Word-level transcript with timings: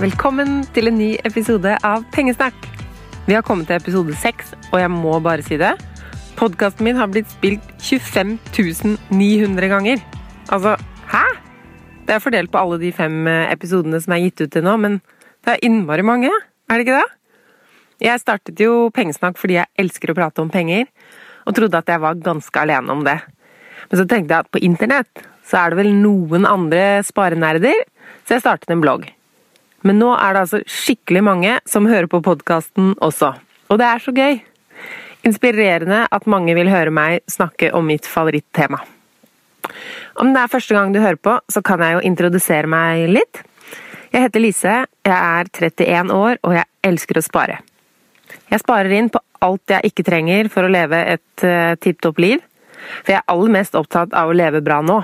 Velkommen 0.00 0.62
til 0.72 0.88
en 0.88 0.94
ny 0.96 1.08
episode 1.28 1.74
av 1.84 2.06
Pengesnakk. 2.14 2.56
Vi 3.26 3.34
har 3.36 3.42
kommet 3.44 3.66
til 3.68 3.76
episode 3.76 4.14
seks, 4.16 4.54
og 4.70 4.78
jeg 4.80 4.88
må 4.94 5.18
bare 5.20 5.44
si 5.44 5.58
det. 5.60 5.74
Podkasten 6.38 6.86
min 6.86 6.96
har 6.96 7.10
blitt 7.12 7.28
spilt 7.28 7.66
25 7.84 8.38
900 9.10 9.68
ganger. 9.68 10.00
Altså, 10.48 10.72
hæ? 11.10 11.20
Det 12.08 12.16
er 12.16 12.24
fordelt 12.24 12.48
på 12.48 12.62
alle 12.62 12.80
de 12.80 12.94
fem 12.96 13.28
eh, 13.28 13.52
episodene 13.52 14.00
som 14.00 14.16
er 14.16 14.24
gitt 14.24 14.40
ut 14.40 14.54
til 14.56 14.64
nå, 14.64 14.78
men 14.80 14.98
det 15.44 15.58
er 15.58 15.68
innmari 15.68 16.08
mange, 16.08 16.32
er 16.32 16.80
det 16.80 16.88
ikke 16.88 16.96
det? 16.96 17.12
Jeg 18.08 18.24
startet 18.24 18.64
jo 18.64 18.88
Pengesnakk 18.96 19.36
fordi 19.36 19.60
jeg 19.60 19.68
elsker 19.84 20.14
å 20.14 20.16
prate 20.22 20.40
om 20.40 20.48
penger, 20.48 20.88
og 21.44 21.60
trodde 21.60 21.76
at 21.76 21.92
jeg 21.92 22.00
var 22.00 22.24
ganske 22.24 22.64
alene 22.64 22.96
om 22.96 23.04
det. 23.04 23.20
Men 23.90 24.00
så 24.00 24.08
tenkte 24.08 24.32
jeg 24.32 24.48
at 24.48 24.52
på 24.56 24.64
internett 24.64 25.26
så 25.44 25.60
er 25.60 25.74
det 25.74 25.84
vel 25.84 25.92
noen 26.00 26.48
andre 26.48 27.02
sparenerder, 27.04 27.84
så 28.24 28.38
jeg 28.38 28.48
startet 28.48 28.72
en 28.72 28.80
blogg. 28.80 29.10
Men 29.86 30.00
nå 30.00 30.10
er 30.16 30.34
det 30.34 30.44
altså 30.44 30.60
skikkelig 30.68 31.22
mange 31.24 31.56
som 31.68 31.88
hører 31.88 32.08
på 32.10 32.20
podkasten 32.24 32.94
også. 33.00 33.32
Og 33.70 33.80
det 33.80 33.86
er 33.88 34.02
så 34.04 34.14
gøy! 34.14 34.40
Inspirerende 35.26 36.06
at 36.08 36.28
mange 36.30 36.54
vil 36.56 36.70
høre 36.72 36.92
meg 36.92 37.20
snakke 37.28 37.72
om 37.76 37.86
mitt 37.88 38.08
favorittema. 38.08 38.80
Om 40.20 40.32
det 40.34 40.42
er 40.42 40.52
første 40.52 40.76
gang 40.76 40.92
du 40.92 41.00
hører 41.00 41.20
på, 41.20 41.36
så 41.48 41.62
kan 41.64 41.82
jeg 41.84 41.96
jo 41.96 42.04
introdusere 42.08 42.68
meg 42.70 43.08
litt. 43.12 43.42
Jeg 44.10 44.26
heter 44.26 44.42
Lise, 44.42 44.76
jeg 45.06 45.14
er 45.14 45.50
31 45.52 46.14
år, 46.16 46.40
og 46.42 46.56
jeg 46.56 46.66
elsker 46.88 47.20
å 47.20 47.24
spare. 47.24 47.60
Jeg 48.50 48.62
sparer 48.62 48.96
inn 48.96 49.10
på 49.12 49.20
alt 49.44 49.72
jeg 49.72 49.92
ikke 49.92 50.06
trenger 50.08 50.50
for 50.52 50.66
å 50.66 50.72
leve 50.72 50.98
et 51.14 51.44
uh, 51.46 51.76
tipp 51.80 52.00
topp 52.02 52.18
liv, 52.22 52.42
for 53.04 53.14
jeg 53.14 53.20
er 53.20 53.32
aller 53.32 53.54
mest 53.54 53.76
opptatt 53.78 54.16
av 54.16 54.30
å 54.30 54.36
leve 54.36 54.62
bra 54.64 54.80
nå. 54.82 54.98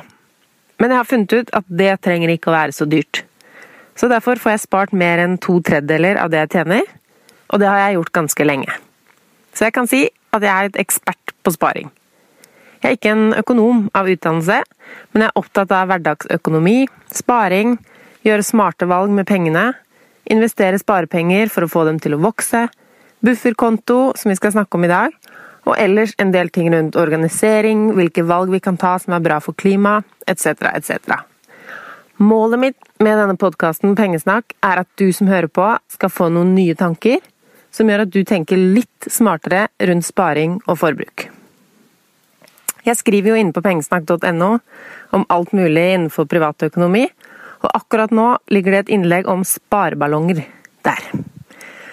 Men 0.81 0.93
jeg 0.93 1.01
har 1.01 1.09
funnet 1.09 1.37
ut 1.37 1.55
at 1.57 1.71
det 1.71 1.93
trenger 2.05 2.33
ikke 2.35 2.51
å 2.51 2.57
være 2.57 2.75
så 2.77 2.89
dyrt. 2.89 3.23
Så 3.97 4.11
derfor 4.13 4.41
får 4.41 4.55
jeg 4.55 4.65
spart 4.67 4.93
mer 4.93 5.23
enn 5.23 5.39
to 5.41 5.59
tredjedeler 5.65 6.21
av 6.21 6.33
det 6.33 6.43
jeg 6.45 6.53
tjener, 6.59 6.85
og 7.49 7.63
det 7.63 7.69
har 7.71 7.81
jeg 7.81 7.97
gjort 7.97 8.17
ganske 8.19 8.47
lenge. 8.47 8.75
Så 9.57 9.67
jeg 9.67 9.77
kan 9.77 9.89
si 9.89 10.03
at 10.37 10.45
jeg 10.45 10.53
er 10.53 10.69
et 10.69 10.81
ekspert 10.83 11.33
på 11.43 11.55
sparing. 11.55 11.89
Jeg 12.83 12.91
er 12.91 12.99
ikke 12.99 13.15
en 13.15 13.33
økonom 13.39 13.87
av 13.97 14.09
utdannelse, 14.13 14.59
men 15.13 15.25
jeg 15.25 15.31
er 15.31 15.41
opptatt 15.41 15.73
av 15.73 15.89
hverdagsøkonomi, 15.91 16.77
sparing, 17.09 17.79
gjøre 18.27 18.45
smarte 18.45 18.89
valg 18.91 19.15
med 19.17 19.27
pengene, 19.29 19.71
investere 20.31 20.79
sparepenger 20.83 21.49
for 21.53 21.65
å 21.65 21.71
få 21.71 21.87
dem 21.89 22.03
til 22.03 22.19
å 22.19 22.21
vokse, 22.21 22.67
bufferkonto, 23.25 24.13
som 24.19 24.31
vi 24.31 24.37
skal 24.37 24.53
snakke 24.59 24.77
om 24.77 24.85
i 24.85 24.93
dag, 24.93 25.17
og 25.67 25.75
ellers 25.83 26.13
en 26.23 26.35
del 26.35 26.53
ting 26.55 26.69
rundt 26.75 26.99
organisering, 27.01 27.89
hvilke 27.97 28.27
valg 28.29 28.53
vi 28.53 28.61
kan 28.63 28.77
ta 28.79 28.97
som 29.03 29.17
er 29.17 29.25
bra 29.25 29.41
for 29.43 29.57
klimaet, 29.59 30.07
etc., 30.29 30.69
etc. 30.77 31.25
Målet 32.17 32.61
mitt 32.61 32.77
med 32.99 33.19
denne 33.19 33.37
podkasten 33.37 33.93
Pengesnakk 33.93 34.55
er 34.65 34.81
at 34.81 34.89
du 34.97 35.11
som 35.13 35.29
hører 35.29 35.51
på, 35.53 35.67
skal 35.93 36.09
få 36.09 36.31
noen 36.33 36.55
nye 36.57 36.73
tanker 36.73 37.21
som 37.69 37.91
gjør 37.91 38.07
at 38.07 38.13
du 38.15 38.23
tenker 38.25 38.57
litt 38.57 39.09
smartere 39.13 39.67
rundt 39.85 40.07
sparing 40.07 40.55
og 40.65 40.79
forbruk. 40.81 41.27
Jeg 42.89 42.97
skriver 42.97 43.35
jo 43.35 43.37
inne 43.37 43.53
på 43.53 43.61
pengesnakk.no 43.61 44.49
om 45.13 45.27
alt 45.29 45.53
mulig 45.53 45.85
innenfor 45.93 46.25
privatøkonomi, 46.31 47.05
og 47.61 47.69
akkurat 47.83 48.15
nå 48.15 48.31
ligger 48.49 48.73
det 48.73 48.81
et 48.87 48.95
innlegg 48.97 49.29
om 49.29 49.45
spareballonger 49.45 50.41
der. 50.89 51.05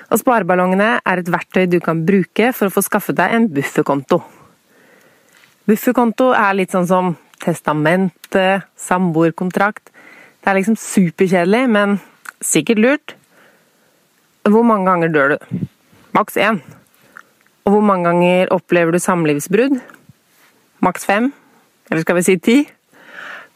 Og 0.07 0.21
spareballongene 0.21 1.01
er 1.03 1.19
et 1.19 1.31
verktøy 1.35 1.65
du 1.67 1.81
kan 1.83 2.05
bruke 2.07 2.53
for 2.55 2.69
å 2.69 2.75
få 2.77 2.85
skaffet 2.85 3.19
deg 3.19 3.35
en 3.35 3.49
bufferkonto. 3.51 4.21
Bufferkonto 5.67 6.31
er 6.31 6.55
litt 6.55 6.71
sånn 6.71 6.87
som 6.87 7.15
testamente, 7.43 8.61
samboerkontrakt 8.79 9.91
det 10.43 10.51
er 10.51 10.57
liksom 10.59 10.75
superkjedelig, 10.75 11.61
men 11.71 11.99
sikkert 12.43 12.81
lurt. 12.83 13.13
Hvor 14.43 14.65
mange 14.67 14.89
ganger 14.89 15.11
dør 15.13 15.33
du? 15.33 15.67
Maks 16.11 16.35
én. 16.35 16.59
Og 17.63 17.77
hvor 17.77 17.85
mange 17.87 18.09
ganger 18.09 18.51
opplever 18.51 18.91
du 18.91 18.99
samlivsbrudd? 18.99 19.77
Maks 20.83 21.07
fem? 21.07 21.31
Eller 21.89 22.03
skal 22.03 22.19
vi 22.19 22.25
si 22.27 22.35
ti? 22.43 22.57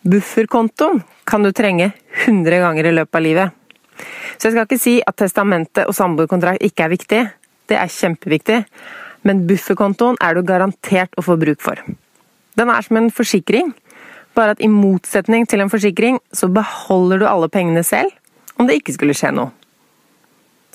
Bufferkontoen 0.07 1.01
kan 1.27 1.43
du 1.43 1.51
trenge 1.51 1.91
100 2.23 2.63
ganger 2.63 2.87
i 2.87 2.95
løpet 2.95 3.19
av 3.19 3.25
livet. 3.25 3.51
Så 4.37 4.47
jeg 4.47 4.55
skal 4.55 4.67
ikke 4.69 4.79
si 4.79 4.95
at 5.03 5.17
testamentet 5.19 5.89
og 5.89 5.97
samboerkontrakt 5.97 6.63
ikke 6.63 6.85
er 6.85 6.93
viktig. 6.93 7.21
Det 7.67 7.75
er 7.75 7.91
kjempeviktig. 7.91 8.61
Men 9.27 9.43
bufferkontoen 9.49 10.21
er 10.23 10.37
du 10.37 10.47
garantert 10.47 11.19
å 11.19 11.25
få 11.25 11.35
bruk 11.41 11.59
for. 11.59 11.83
Den 12.55 12.71
er 12.71 12.85
som 12.85 13.01
en 13.01 13.11
forsikring 13.11 13.73
bare 14.37 14.53
at 14.55 14.63
i 14.63 14.69
motsetning 14.71 15.47
til 15.49 15.63
en 15.63 15.71
forsikring, 15.73 16.19
så 16.33 16.49
beholder 16.53 17.21
du 17.21 17.27
alle 17.29 17.49
pengene 17.51 17.83
selv 17.85 18.13
om 18.57 18.67
det 18.69 18.79
ikke 18.79 18.95
skulle 18.95 19.15
skje 19.17 19.33
noe. 19.35 19.51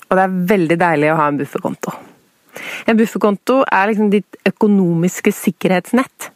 Og 0.09 0.17
det 0.19 0.23
er 0.23 0.41
veldig 0.53 0.77
deilig 0.79 1.11
å 1.11 1.19
ha 1.19 1.29
en 1.31 1.39
bufferkonto. 1.39 1.93
En 2.87 2.99
bufferkonto 2.99 3.63
er 3.65 3.89
liksom 3.89 4.11
ditt 4.13 4.37
økonomiske 4.45 5.33
sikkerhetsnett. 5.33 6.29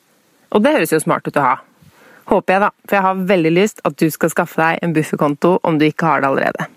Og 0.56 0.64
det 0.64 0.74
høres 0.74 0.96
jo 0.96 1.02
smart 1.04 1.28
ut 1.28 1.38
å 1.38 1.46
ha. 1.46 1.56
Håper 2.28 2.56
jeg, 2.56 2.64
da. 2.64 2.72
For 2.88 2.98
jeg 2.98 3.06
har 3.06 3.22
veldig 3.30 3.54
lyst 3.54 3.84
at 3.88 3.96
du 4.02 4.08
skal 4.12 4.34
skaffe 4.34 4.60
deg 4.60 4.82
en 4.84 4.96
bufferkonto 4.96 5.54
om 5.68 5.78
du 5.80 5.86
ikke 5.88 6.10
har 6.10 6.24
det 6.24 6.32
allerede. 6.32 6.68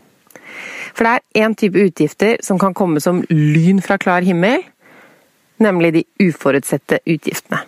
For 0.93 1.07
det 1.07 1.15
er 1.17 1.47
én 1.47 1.57
type 1.59 1.81
utgifter 1.81 2.39
som 2.45 2.59
kan 2.61 2.75
komme 2.77 3.03
som 3.03 3.23
lyn 3.31 3.81
fra 3.83 3.99
klar 4.03 4.27
himmel, 4.27 4.63
nemlig 5.63 5.95
de 5.97 6.07
uforutsette 6.29 7.01
utgiftene. 7.07 7.63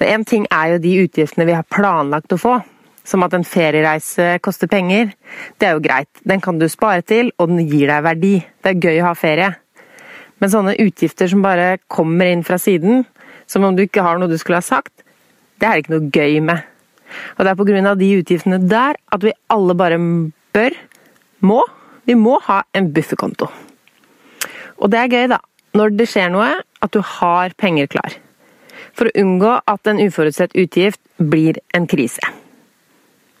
En 0.00 0.24
ting 0.24 0.46
er 0.50 0.74
jo 0.74 0.82
de 0.82 0.92
utgiftene 1.04 1.46
vi 1.48 1.56
har 1.56 1.66
planlagt 1.68 2.32
å 2.32 2.40
få. 2.40 2.58
Som 3.04 3.24
at 3.26 3.34
en 3.34 3.44
feriereise 3.46 4.36
koster 4.44 4.70
penger. 4.70 5.10
Det 5.58 5.66
er 5.66 5.74
jo 5.74 5.82
greit. 5.82 6.10
Den 6.22 6.40
kan 6.40 6.60
du 6.60 6.68
spare 6.70 7.02
til, 7.02 7.32
og 7.38 7.50
den 7.50 7.66
gir 7.66 7.90
deg 7.90 8.04
verdi. 8.06 8.34
Det 8.62 8.72
er 8.72 8.82
gøy 8.86 9.00
å 9.02 9.08
ha 9.08 9.14
ferie. 9.18 9.48
Men 10.38 10.52
sånne 10.52 10.76
utgifter 10.82 11.30
som 11.30 11.42
bare 11.42 11.76
kommer 11.90 12.30
inn 12.30 12.44
fra 12.46 12.58
siden, 12.58 13.04
som 13.46 13.66
om 13.66 13.76
du 13.76 13.84
ikke 13.84 14.04
har 14.06 14.18
noe 14.18 14.30
du 14.30 14.38
skulle 14.38 14.62
ha 14.62 14.66
sagt, 14.66 15.04
det 15.58 15.68
er 15.68 15.76
det 15.76 15.84
ikke 15.84 15.94
noe 15.94 16.14
gøy 16.14 16.40
med. 16.42 16.62
Og 17.36 17.44
det 17.44 17.52
er 17.52 17.86
av 17.90 17.98
de 18.00 18.08
utgiftene 18.18 18.58
der 18.70 18.98
at 19.14 19.22
vi 19.22 19.34
alle 19.52 19.76
bare 19.78 19.98
bør, 20.54 20.74
må, 21.42 21.60
vi 22.06 22.14
må 22.18 22.38
ha 22.48 22.62
en 22.74 22.90
bufferkonto. 22.94 23.50
Og 24.82 24.90
det 24.90 24.98
er 24.98 25.12
gøy, 25.12 25.26
da. 25.34 25.38
Når 25.78 25.94
det 25.96 26.08
skjer 26.10 26.32
noe, 26.32 26.50
at 26.82 26.92
du 26.94 27.00
har 27.00 27.54
penger 27.58 27.90
klar 27.90 28.18
for 28.96 29.08
å 29.08 29.16
unngå 29.22 29.56
at 29.68 29.90
en 29.90 30.00
uforutsett 30.02 30.56
utgift 30.58 31.00
blir 31.18 31.58
en 31.76 31.88
krise. 31.90 32.22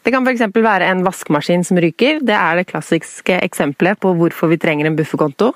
Det 0.02 0.10
kan 0.10 0.26
f.eks. 0.26 0.48
være 0.50 0.88
en 0.90 1.04
vaskemaskin 1.06 1.62
som 1.66 1.78
ryker. 1.78 2.18
Det 2.26 2.34
er 2.34 2.58
det 2.58 2.68
klassiske 2.72 3.36
eksempelet 3.38 4.00
på 4.02 4.14
hvorfor 4.18 4.50
vi 4.50 4.58
trenger 4.58 4.88
en 4.88 4.96
bufferkonto. 4.98 5.52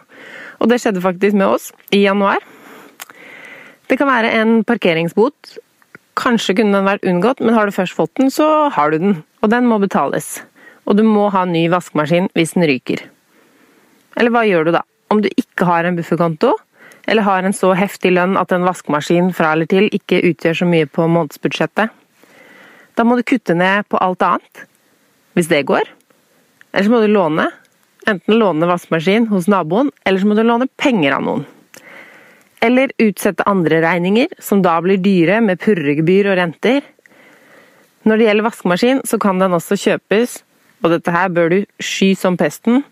Og 0.63 0.71
det 0.71 0.79
skjedde 0.83 1.03
faktisk 1.03 1.35
med 1.35 1.49
oss 1.57 1.73
i 1.91 2.05
januar. 2.05 2.39
Det 3.91 3.99
kan 3.99 4.11
være 4.11 4.31
en 4.39 4.61
parkeringsbot. 4.67 5.57
Kanskje 6.17 6.57
kunne 6.61 6.79
den 6.79 6.87
vært 6.87 7.05
unngått, 7.07 7.43
men 7.43 7.59
har 7.59 7.67
du 7.67 7.75
først 7.75 7.97
fått 7.99 8.15
den, 8.21 8.31
så 8.33 8.69
har 8.73 8.95
du 8.95 9.03
den. 9.03 9.19
Og 9.43 9.51
den 9.53 9.67
må 9.69 9.81
betales. 9.83 10.41
Og 10.87 10.97
du 10.99 11.03
må 11.07 11.27
ha 11.35 11.43
ny 11.47 11.67
vaskemaskin 11.71 12.31
hvis 12.39 12.55
den 12.55 12.67
ryker. 12.71 13.03
Eller 14.17 14.33
hva 14.33 14.47
gjør 14.47 14.69
du 14.69 14.77
da? 14.79 14.85
Om 15.13 15.21
du 15.23 15.29
ikke 15.35 15.67
har 15.69 15.87
en 15.87 15.99
bufferkonto, 15.99 16.55
eller 17.07 17.23
har 17.23 17.47
en 17.47 17.55
så 17.55 17.73
heftig 17.79 18.13
lønn 18.17 18.37
at 18.39 18.53
en 18.53 18.67
vaskemaskin 18.67 19.31
fra 19.37 19.53
eller 19.55 19.69
til 19.71 19.87
ikke 19.95 20.25
utgjør 20.33 20.61
så 20.61 20.69
mye 20.69 20.89
på 20.91 21.07
månedsbudsjettet. 21.11 21.93
Da 22.97 23.05
må 23.05 23.19
du 23.19 23.27
kutte 23.27 23.55
ned 23.55 23.87
på 23.93 24.01
alt 24.03 24.25
annet, 24.25 24.65
hvis 25.37 25.51
det 25.53 25.67
går. 25.69 25.87
Eller 26.73 26.87
så 26.87 26.93
må 26.93 27.03
du 27.05 27.13
låne. 27.13 27.51
Enten 28.09 28.39
låne 28.41 28.69
vaskemaskin 28.71 29.29
hos 29.31 29.49
naboen, 29.51 29.93
eller 30.07 30.23
så 30.23 30.31
må 30.31 30.39
du 30.39 30.43
låne 30.47 30.69
penger 30.81 31.19
av 31.19 31.25
noen. 31.27 31.47
Eller 32.65 32.95
utsette 33.03 33.45
andre 33.47 33.83
regninger, 33.85 34.33
som 34.43 34.63
da 34.65 34.79
blir 34.83 34.99
dyre 35.03 35.43
med 35.45 35.61
purregebyr 35.63 36.33
og 36.33 36.39
renter. 36.41 36.83
Når 38.07 38.19
det 38.19 38.29
gjelder 38.31 38.49
vaskemaskin, 38.49 39.03
så 39.05 39.19
kan 39.23 39.43
den 39.43 39.55
også 39.55 39.79
kjøpes, 39.83 40.41
og 40.83 40.93
dette 40.95 41.13
her 41.13 41.31
bør 41.35 41.53
du 41.53 41.59
sky 41.83 42.15
som 42.19 42.39
pesten, 42.41 42.85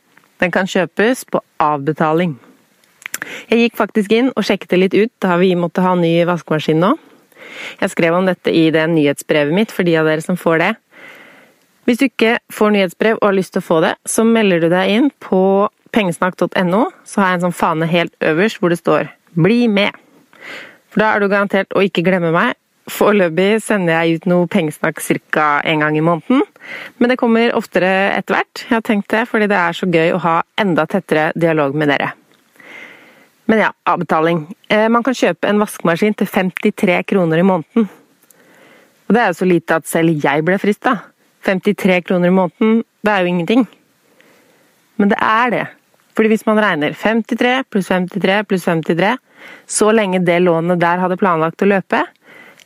den 0.42 0.52
kan 0.52 0.68
kjøpes 0.68 1.24
på 1.30 1.40
avbetaling. 1.62 2.34
Jeg 3.50 3.64
gikk 3.64 3.76
faktisk 3.78 4.14
inn 4.14 4.30
og 4.34 4.46
sjekket 4.46 4.74
det 4.74 4.80
litt 4.80 4.96
ut 4.96 5.12
da 5.24 5.36
vi 5.40 5.54
måtte 5.58 5.84
ha 5.84 5.94
ny 5.98 6.12
vaskemaskin 6.28 6.80
nå. 6.82 6.94
Jeg 7.80 7.92
skrev 7.92 8.16
om 8.16 8.26
dette 8.26 8.52
i 8.52 8.68
det 8.74 8.84
nyhetsbrevet 8.90 9.54
mitt 9.54 9.74
for 9.74 9.86
de 9.86 9.96
av 10.00 10.08
dere 10.08 10.24
som 10.24 10.38
får 10.40 10.60
det. 10.62 10.72
Hvis 11.84 12.00
du 12.00 12.06
ikke 12.08 12.38
får 12.52 12.72
nyhetsbrev 12.74 13.18
og 13.20 13.28
har 13.28 13.36
lyst 13.36 13.54
til 13.54 13.60
å 13.60 13.66
få 13.66 13.80
det, 13.84 13.94
så 14.08 14.24
melder 14.24 14.64
du 14.64 14.70
deg 14.72 14.92
inn 14.94 15.10
på 15.20 15.68
pengesnakk.no. 15.94 16.86
Så 17.04 17.20
har 17.20 17.30
jeg 17.32 17.40
en 17.40 17.46
sånn 17.48 17.56
fane 17.56 17.88
helt 17.90 18.14
øverst 18.24 18.60
hvor 18.60 18.72
det 18.72 18.80
står 18.80 19.10
'bli 19.36 19.68
med'. 19.68 19.94
For 20.90 21.02
da 21.02 21.12
er 21.12 21.20
du 21.20 21.28
garantert 21.28 21.74
å 21.74 21.82
ikke 21.84 22.04
glemme 22.06 22.32
meg. 22.32 22.54
Foreløpig 22.90 23.62
sender 23.64 23.96
jeg 23.96 24.18
ut 24.20 24.26
noe 24.26 24.46
pengesnakk 24.46 25.00
ca. 25.32 25.60
en 25.64 25.80
gang 25.80 25.96
i 25.96 26.00
måneden. 26.00 26.42
Men 26.98 27.08
det 27.08 27.18
kommer 27.18 27.54
oftere 27.56 28.12
etter 28.16 28.34
hvert. 28.34 28.64
Jeg 28.68 28.76
har 28.76 28.82
tenkt 28.82 29.08
det 29.08 29.28
fordi 29.28 29.46
det 29.46 29.56
er 29.56 29.72
så 29.72 29.86
gøy 29.86 30.12
å 30.12 30.20
ha 30.20 30.42
enda 30.56 30.86
tettere 30.86 31.32
dialog 31.34 31.74
med 31.74 31.88
dere. 31.88 32.12
Men 33.50 33.60
ja, 33.60 33.72
avbetaling. 33.84 34.46
Eh, 34.68 34.88
man 34.88 35.04
kan 35.04 35.16
kjøpe 35.16 35.48
en 35.48 35.60
vaskemaskin 35.60 36.16
til 36.16 36.28
53 36.30 37.02
kroner 37.10 37.42
i 37.42 37.46
måneden. 37.46 37.88
Og 39.04 39.14
det 39.14 39.20
er 39.20 39.30
jo 39.30 39.40
så 39.42 39.48
lite 39.48 39.76
at 39.76 39.88
selv 39.88 40.16
jeg 40.24 40.44
ble 40.46 40.56
frista. 40.60 40.96
53 41.44 42.00
kroner 42.06 42.32
i 42.32 42.34
måneden, 42.34 42.84
det 43.04 43.12
er 43.12 43.20
jo 43.20 43.32
ingenting. 43.32 43.66
men 44.96 45.08
det 45.08 45.18
er 45.20 45.50
det. 45.50 45.66
Fordi 46.14 46.28
hvis 46.30 46.46
man 46.46 46.60
regner 46.62 46.94
53 46.94 47.64
pluss 47.70 47.88
53 47.90 48.44
pluss 48.46 48.64
53, 48.64 49.16
så 49.66 49.90
lenge 49.92 50.22
det 50.22 50.38
lånet 50.40 50.80
der 50.80 51.02
hadde 51.02 51.18
planlagt 51.18 51.62
å 51.62 51.68
løpe, 51.68 52.04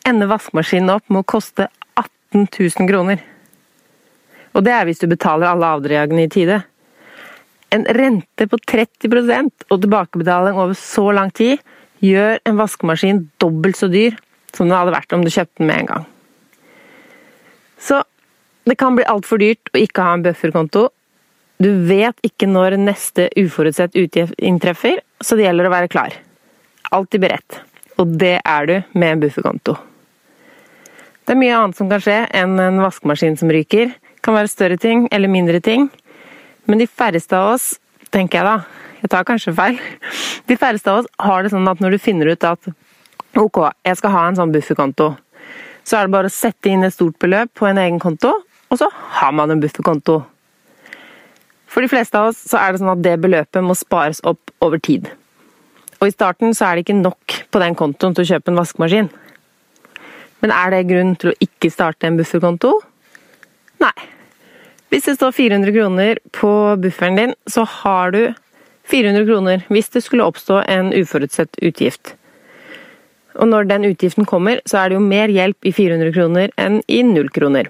ender 0.07 0.29
vaskemaskinen 0.29 0.93
opp 0.93 1.09
med 1.09 1.25
å 1.25 1.31
koste 1.33 1.69
18 1.97 2.47
000 2.53 2.91
kroner. 2.91 3.23
Og 4.53 4.65
det 4.65 4.75
er 4.75 4.85
hvis 4.85 5.01
du 5.01 5.09
betaler 5.09 5.49
alle 5.49 5.73
avdragene 5.79 6.27
i 6.27 6.33
tide. 6.33 6.61
En 7.75 7.85
rente 7.85 8.47
på 8.49 8.59
30% 8.71 9.67
og 9.69 9.81
tilbakebetaling 9.83 10.57
over 10.57 10.77
så 10.79 11.11
lang 11.13 11.33
tid 11.37 11.59
gjør 12.05 12.39
en 12.49 12.61
vaskemaskin 12.61 13.27
dobbelt 13.43 13.77
så 13.77 13.91
dyr 13.93 14.17
som 14.55 14.69
den 14.69 14.77
hadde 14.77 14.95
vært 14.95 15.13
om 15.13 15.25
du 15.25 15.31
kjøpte 15.33 15.61
den 15.61 15.69
med 15.69 15.83
en 15.83 15.91
gang. 15.91 16.07
Så 17.79 18.01
det 18.69 18.79
kan 18.81 18.97
bli 18.97 19.07
altfor 19.09 19.41
dyrt 19.41 19.71
å 19.73 19.81
ikke 19.81 20.05
ha 20.05 20.15
en 20.17 20.25
bufferkonto. 20.25 20.89
Du 21.59 21.71
vet 21.89 22.19
ikke 22.27 22.49
når 22.49 22.79
neste 22.81 23.29
uforutsett 23.39 23.97
utgift 23.99 24.37
inntreffer, 24.39 25.01
så 25.21 25.37
det 25.37 25.47
gjelder 25.49 25.69
å 25.69 25.75
være 25.75 25.91
klar. 25.93 26.17
Alltid 26.95 27.25
beredt. 27.25 27.61
Og 27.99 28.13
det 28.21 28.39
er 28.47 28.69
du 28.69 28.75
med 28.95 29.13
en 29.13 29.23
bufferkonto. 29.25 29.75
Det 31.27 31.35
er 31.35 31.41
mye 31.41 31.57
annet 31.57 31.77
som 31.77 31.91
kan 31.91 32.01
skje 32.01 32.21
enn 32.39 32.55
en 32.63 32.79
vaskemaskin 32.81 33.37
som 33.37 33.51
ryker. 33.53 33.91
Det 33.91 34.23
kan 34.25 34.37
være 34.39 34.53
større 34.53 34.79
ting 34.81 35.09
eller 35.13 35.29
mindre 35.29 35.61
ting. 35.65 35.89
Men 36.69 36.83
de 36.83 36.87
færreste 36.87 37.37
av 37.37 37.55
oss, 37.55 37.71
tenker 38.13 38.41
jeg 38.41 38.47
da, 38.47 38.85
jeg 39.03 39.13
tar 39.13 39.27
kanskje 39.29 39.55
feil, 39.57 39.79
de 40.49 40.57
færreste 40.59 40.93
av 40.93 41.03
oss 41.03 41.11
har 41.23 41.45
det 41.45 41.53
sånn 41.55 41.69
at 41.71 41.81
når 41.81 41.97
du 41.97 42.03
finner 42.03 42.33
ut 42.33 42.45
at 42.45 42.71
ok, 43.39 43.63
jeg 43.87 44.01
skal 44.01 44.13
ha 44.15 44.25
en 44.29 44.39
sånn 44.39 44.53
bufferkonto, 44.53 45.13
så 45.89 45.97
er 45.97 46.09
det 46.09 46.15
bare 46.17 46.29
å 46.29 46.35
sette 46.35 46.69
inn 46.69 46.85
et 46.85 46.93
stort 46.93 47.17
beløp 47.23 47.55
på 47.57 47.69
en 47.69 47.81
egen 47.81 48.01
konto, 48.03 48.35
og 48.69 48.81
så 48.81 48.91
har 49.21 49.33
man 49.33 49.55
en 49.55 49.63
bufferkonto. 49.63 50.19
For 51.69 51.85
de 51.85 51.89
fleste 51.89 52.19
av 52.19 52.33
oss 52.33 52.43
så 52.51 52.61
er 52.61 52.73
det 52.73 52.83
sånn 52.83 52.93
at 52.93 53.05
det 53.05 53.17
beløpet 53.23 53.65
må 53.65 53.77
spares 53.77 54.21
opp 54.29 54.53
over 54.65 54.81
tid. 54.83 55.09
Og 55.99 56.09
i 56.09 56.15
starten 56.15 56.55
så 56.55 56.69
er 56.69 56.77
det 56.77 56.87
ikke 56.87 57.01
nok 57.01 57.39
på 57.53 57.63
den 57.63 57.77
kontoen 57.79 58.15
til 58.17 58.25
å 58.25 58.31
kjøpe 58.35 58.53
en 58.53 58.61
vaskemaskin. 58.61 59.11
Men 60.45 60.55
er 60.55 60.75
det 60.75 60.87
grunn 60.91 61.17
til 61.19 61.33
å 61.33 61.39
ikke 61.43 61.73
starte 61.73 62.09
en 62.09 62.19
bufferkonto? 62.21 62.77
Nei. 63.83 63.95
Hvis 64.89 65.05
det 65.05 65.19
står 65.19 65.35
400 65.37 65.73
kroner 65.73 66.21
på 66.33 66.51
bufferen 66.81 67.17
din, 67.17 67.35
så 67.47 67.65
har 67.69 68.13
du 68.15 68.23
400 68.89 69.27
kroner 69.29 69.67
hvis 69.69 69.91
det 69.93 70.05
skulle 70.05 70.25
oppstå 70.25 70.63
en 70.65 70.93
uforutsett 70.97 71.59
utgift. 71.61 72.15
Og 73.39 73.51
når 73.51 73.69
den 73.69 73.85
utgiften 73.91 74.27
kommer, 74.27 74.63
så 74.67 74.81
er 74.81 74.89
det 74.89 74.99
jo 74.99 75.05
mer 75.05 75.31
hjelp 75.31 75.69
i 75.69 75.75
400 75.77 76.15
kroner 76.17 76.55
enn 76.59 76.81
i 76.89 77.03
null 77.07 77.29
kroner. 77.35 77.69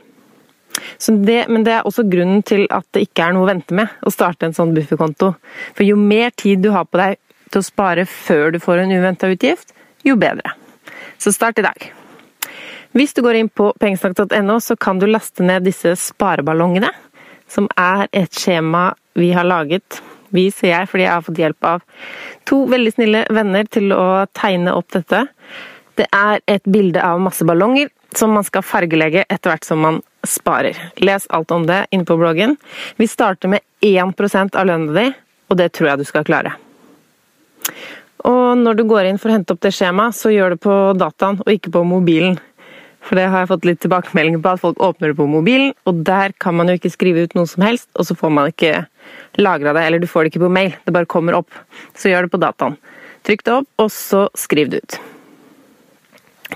Det, 1.09 1.41
men 1.51 1.65
det 1.67 1.75
er 1.75 1.87
også 1.87 2.07
grunnen 2.09 2.45
til 2.47 2.67
at 2.71 2.87
det 2.95 3.09
ikke 3.09 3.27
er 3.27 3.35
noe 3.35 3.47
å 3.47 3.51
vente 3.51 3.75
med 3.75 3.99
å 4.07 4.13
starte 4.15 4.47
en 4.47 4.55
sånn 4.57 4.75
bufferkonto. 4.77 5.35
For 5.75 5.85
jo 5.87 5.99
mer 5.99 6.31
tid 6.39 6.63
du 6.63 6.71
har 6.75 6.87
på 6.87 7.01
deg 7.01 7.19
til 7.51 7.61
å 7.61 7.67
spare 7.67 8.07
før 8.09 8.55
du 8.55 8.61
får 8.63 8.85
en 8.85 8.95
uventa 8.95 9.31
utgift, 9.33 9.75
jo 10.07 10.17
bedre. 10.21 10.55
Så 11.19 11.35
start 11.35 11.59
i 11.59 11.67
dag. 11.67 11.89
Hvis 12.97 13.13
du 13.15 13.21
går 13.25 13.41
inn 13.41 13.51
på 13.53 13.73
pengesnakk.no, 13.81 14.59
så 14.65 14.77
kan 14.81 15.01
du 15.01 15.07
laste 15.11 15.45
ned 15.45 15.67
disse 15.67 15.93
spareballongene, 16.01 16.91
som 17.51 17.69
er 17.77 18.07
et 18.13 18.33
skjema 18.35 18.93
vi 19.19 19.33
har 19.35 19.47
laget. 19.49 20.01
Vi, 20.35 20.49
sier 20.53 20.75
jeg, 20.75 20.89
fordi 20.91 21.07
jeg 21.07 21.15
har 21.15 21.25
fått 21.25 21.41
hjelp 21.41 21.69
av 21.69 21.85
to 22.49 22.65
veldig 22.69 22.93
snille 22.95 23.25
venner 23.33 23.69
til 23.73 23.95
å 23.97 24.27
tegne 24.37 24.75
opp 24.77 24.93
dette. 24.95 25.25
Det 25.99 26.07
er 26.15 26.43
et 26.47 26.69
bilde 26.69 27.03
av 27.03 27.21
masse 27.23 27.47
ballonger 27.49 27.89
som 28.17 28.33
man 28.37 28.47
skal 28.47 28.65
fargelegge 28.65 29.25
etter 29.29 29.53
hvert 29.53 29.67
som 29.67 29.83
man 29.85 30.01
sparer. 30.27 30.77
Les 31.03 31.27
alt 31.35 31.51
om 31.55 31.67
det 31.69 31.87
inne 31.91 32.07
på 32.09 32.17
bloggen. 32.21 32.57
Vi 32.97 33.09
starter 33.09 33.53
med 33.53 33.65
1 33.85 34.57
av 34.57 34.67
lønna 34.67 34.95
di, 34.95 35.07
og 35.49 35.59
det 35.61 35.73
tror 35.73 35.93
jeg 35.93 36.01
du 36.01 36.09
skal 36.09 36.27
klare. 36.29 36.55
Og 38.29 38.59
når 38.59 38.79
du 38.79 38.85
går 38.89 39.09
inn 39.09 39.19
for 39.21 39.31
å 39.31 39.37
hente 39.37 39.55
opp 39.55 39.63
det 39.63 39.75
skjemaet, 39.77 40.17
så 40.17 40.33
gjør 40.35 40.57
det 40.57 40.63
på 40.65 40.77
dataen 40.99 41.39
og 41.45 41.53
ikke 41.53 41.73
på 41.75 41.85
mobilen. 41.87 42.39
For 43.07 43.17
det 43.17 43.29
har 43.31 43.45
jeg 43.45 43.51
fått 43.53 43.67
litt 43.69 43.81
tilbakemeldinger 43.85 44.41
på, 44.45 44.53
at 44.53 44.63
folk 44.63 44.81
åpner 44.85 45.13
det 45.13 45.19
på 45.21 45.29
mobilen, 45.31 45.73
og 45.89 46.03
der 46.05 46.35
kan 46.43 46.57
man 46.59 46.69
jo 46.69 46.77
ikke 46.77 46.93
skrive 46.93 47.25
ut 47.25 47.37
noe 47.39 47.49
som 47.49 47.65
helst, 47.65 47.89
og 47.95 48.09
så 48.09 48.17
får 48.19 48.33
man 48.35 48.51
ikke 48.53 48.83
lagra 49.41 49.73
det, 49.77 49.85
eller 49.87 50.03
du 50.03 50.09
får 50.11 50.27
det 50.27 50.33
ikke 50.35 50.45
på 50.45 50.53
mail, 50.53 50.75
det 50.85 50.95
bare 50.97 51.09
kommer 51.09 51.39
opp. 51.39 51.55
Så 51.97 52.11
gjør 52.11 52.27
det 52.27 52.35
på 52.35 52.43
dataen. 52.43 52.77
Trykk 53.27 53.47
det 53.47 53.55
opp, 53.55 53.71
og 53.81 53.89
så 53.95 54.27
skriv 54.37 54.75
det 54.75 54.83
ut. 54.83 54.99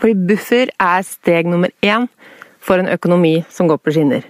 Fordi 0.01 0.15
buffer 0.29 0.73
er 0.81 1.07
steg 1.07 1.49
nummer 1.49 1.73
én 1.85 2.09
for 2.63 2.81
en 2.81 2.91
økonomi 2.91 3.43
som 3.53 3.69
går 3.71 3.81
på 3.83 3.95
skinner. 3.95 4.25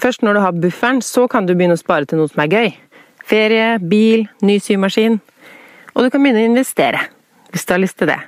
Først 0.00 0.22
når 0.24 0.36
du 0.36 0.40
har 0.40 0.56
bufferen, 0.56 1.02
så 1.04 1.26
kan 1.28 1.46
du 1.46 1.54
begynne 1.54 1.76
å 1.76 1.80
spare 1.80 2.08
til 2.08 2.20
noe 2.20 2.30
som 2.30 2.40
er 2.44 2.54
gøy. 2.54 2.70
Ferie, 3.28 3.76
bil, 3.78 4.24
ny 4.42 4.56
symaskin. 4.62 5.18
Og 5.92 6.04
du 6.04 6.10
kan 6.10 6.22
begynne 6.22 6.40
å 6.40 6.50
investere, 6.50 7.02
hvis 7.52 7.66
du 7.68 7.74
har 7.74 7.82
lyst 7.82 7.98
til 8.00 8.08
det. 8.08 8.18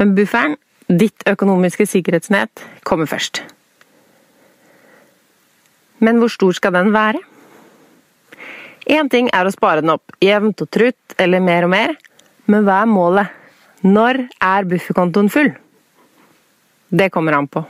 Men 0.00 0.16
bufferen, 0.16 0.56
ditt 0.88 1.24
økonomiske 1.28 1.86
sikkerhetsnett, 1.88 2.62
kommer 2.84 3.08
først. 3.08 3.42
Men 6.04 6.18
hvor 6.20 6.32
stor 6.32 6.52
skal 6.56 6.74
den 6.76 6.92
være? 6.94 7.20
Én 8.90 9.08
ting 9.08 9.30
er 9.32 9.48
å 9.48 9.52
spare 9.54 9.80
den 9.80 9.94
opp 9.94 10.12
jevnt 10.20 10.60
og 10.60 10.68
trutt, 10.68 11.16
eller 11.16 11.40
mer 11.40 11.64
og 11.64 11.72
mer, 11.72 11.94
men 12.50 12.66
hva 12.66 12.82
er 12.82 12.90
målet? 12.90 13.40
Når 13.84 14.26
er 14.40 14.66
bufferkontoen 14.68 15.30
full? 15.32 15.50
Det 16.88 17.10
kommer 17.12 17.36
an 17.36 17.48
på. 17.48 17.64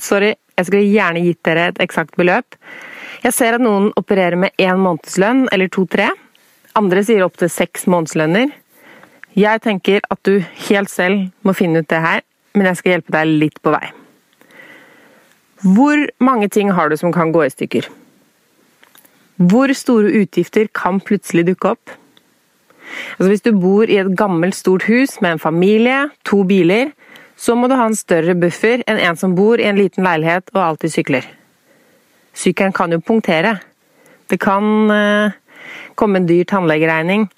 Sorry, 0.00 0.34
jeg 0.56 0.68
skulle 0.68 0.88
gjerne 0.88 1.24
gitt 1.24 1.40
dere 1.44 1.70
et 1.70 1.80
eksakt 1.84 2.16
beløp. 2.20 2.56
Jeg 3.22 3.36
ser 3.36 3.56
at 3.56 3.64
noen 3.64 3.90
opererer 3.96 4.36
med 4.40 4.56
én 4.60 4.80
månedslønn 4.80 5.46
eller 5.52 5.70
to-tre. 5.72 6.10
Andre 6.78 7.04
sier 7.04 7.24
opptil 7.24 7.50
seks 7.52 7.86
månedslønner. 7.92 8.52
Jeg 9.32 9.62
tenker 9.64 10.04
at 10.12 10.20
du 10.28 10.42
helt 10.68 10.90
selv 10.92 11.30
må 11.42 11.54
finne 11.56 11.80
ut 11.80 11.88
det 11.88 12.00
her, 12.04 12.20
men 12.52 12.68
jeg 12.68 12.76
skal 12.78 12.96
hjelpe 12.96 13.14
deg 13.14 13.30
litt 13.40 13.58
på 13.64 13.72
vei. 13.72 13.86
Hvor 15.62 16.04
mange 16.20 16.50
ting 16.52 16.72
har 16.74 16.90
du 16.90 16.98
som 17.00 17.14
kan 17.14 17.32
gå 17.32 17.44
i 17.46 17.52
stykker? 17.52 17.88
Hvor 19.40 19.72
store 19.72 20.12
utgifter 20.20 20.68
kan 20.74 21.00
plutselig 21.00 21.46
dukke 21.48 21.72
opp? 21.72 21.94
Altså 23.16 23.28
Hvis 23.30 23.44
du 23.46 23.52
bor 23.56 23.88
i 23.88 23.96
et 24.02 24.16
gammelt, 24.18 24.54
stort 24.54 24.84
hus 24.84 25.20
med 25.20 25.32
en 25.32 25.38
familie, 25.38 26.10
to 26.28 26.42
biler, 26.44 26.92
så 27.36 27.54
må 27.54 27.70
du 27.70 27.76
ha 27.78 27.86
en 27.88 27.96
større 27.96 28.34
buffer 28.36 28.82
enn 28.86 29.00
en 29.00 29.16
som 29.16 29.36
bor 29.38 29.58
i 29.58 29.66
en 29.70 29.78
liten 29.78 30.04
leilighet 30.04 30.52
og 30.52 30.60
alltid 30.66 30.92
sykler. 30.92 31.24
Sykkelen 32.36 32.74
kan 32.76 32.92
jo 32.92 33.00
punktere. 33.00 33.56
Det 34.28 34.38
kan 34.40 34.90
eh, 34.92 35.32
komme 35.96 36.20
en 36.20 36.28
dyr 36.28 36.44
tannlegeregning. 36.44 37.30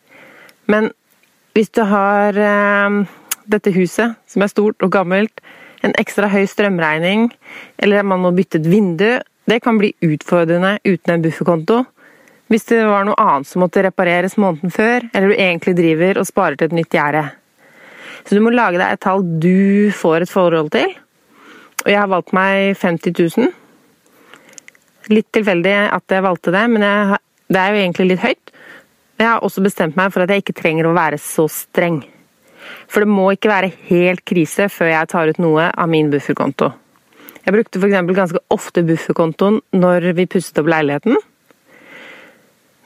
Men 0.66 0.90
hvis 1.54 1.70
du 1.70 1.84
har 1.86 2.38
eh, 2.38 2.96
dette 3.50 3.72
huset, 3.74 4.16
som 4.26 4.42
er 4.42 4.50
stort 4.50 4.82
og 4.82 4.92
gammelt, 4.94 5.42
en 5.84 5.94
ekstra 6.00 6.30
høy 6.32 6.46
strømregning, 6.48 7.28
eller 7.78 8.06
man 8.06 8.22
må 8.24 8.32
bytte 8.34 8.58
et 8.60 8.68
vindu, 8.70 9.20
det 9.44 9.60
kan 9.62 9.78
bli 9.78 9.92
utfordrende 10.02 10.78
uten 10.86 11.14
en 11.14 11.24
bufferkonto. 11.24 11.82
Hvis 12.52 12.66
det 12.70 12.80
var 12.88 13.04
noe 13.06 13.16
annet 13.20 13.48
som 13.48 13.62
måtte 13.64 13.84
repareres 13.84 14.38
måneden 14.40 14.72
før, 14.72 15.04
eller 15.12 15.32
du 15.32 15.36
egentlig 15.36 15.76
driver 15.76 16.20
og 16.20 16.28
sparer 16.28 16.56
til 16.58 16.70
et 16.70 16.78
nytt 16.80 16.96
gjerde. 16.96 17.24
Så 18.24 18.36
du 18.36 18.40
må 18.44 18.52
lage 18.54 18.80
deg 18.80 18.94
et 18.94 19.02
tall 19.04 19.24
du 19.40 19.92
får 19.92 20.24
et 20.24 20.32
forhold 20.32 20.70
til. 20.72 20.94
Og 21.84 21.90
jeg 21.92 22.00
har 22.00 22.08
valgt 22.08 22.32
meg 22.36 22.72
50 22.80 23.12
000. 23.36 23.52
Litt 25.12 25.28
tilfeldig 25.36 25.74
at 25.92 26.16
jeg 26.16 26.24
valgte 26.24 26.54
det, 26.54 26.64
men 26.72 26.86
jeg, 26.86 27.20
det 27.52 27.60
er 27.60 27.74
jo 27.74 27.82
egentlig 27.82 28.08
litt 28.12 28.24
høyt. 28.24 28.54
Jeg 29.18 29.28
har 29.30 29.44
også 29.46 29.62
bestemt 29.62 29.98
meg 29.98 30.10
for 30.12 30.24
at 30.24 30.32
jeg 30.32 30.42
ikke 30.42 30.56
trenger 30.58 30.88
å 30.88 30.96
være 30.96 31.20
så 31.22 31.46
streng. 31.50 32.00
For 32.90 33.04
det 33.04 33.10
må 33.10 33.28
ikke 33.34 33.52
være 33.52 33.72
helt 33.90 34.24
krise 34.26 34.66
før 34.72 34.90
jeg 34.90 35.10
tar 35.12 35.30
ut 35.30 35.40
noe 35.42 35.68
av 35.70 35.90
min 35.90 36.10
bufferkonto. 36.12 36.72
Jeg 37.44 37.52
brukte 37.52 37.80
f.eks. 37.80 38.16
ganske 38.16 38.42
ofte 38.54 38.82
bufferkontoen 38.88 39.60
når 39.76 40.10
vi 40.16 40.26
pusset 40.32 40.58
opp 40.62 40.70
leiligheten. 40.72 41.18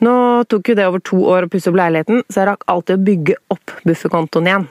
Nå 0.04 0.14
tok 0.50 0.70
jo 0.70 0.76
det 0.78 0.86
over 0.86 1.02
to 1.02 1.18
år 1.26 1.46
å 1.46 1.50
pusse 1.50 1.70
opp 1.70 1.78
leiligheten, 1.78 2.22
så 2.28 2.42
jeg 2.42 2.48
rakk 2.50 2.66
alltid 2.70 2.98
å 2.98 3.06
bygge 3.06 3.38
opp 3.54 3.74
bufferkontoen 3.86 4.50
igjen. 4.50 4.66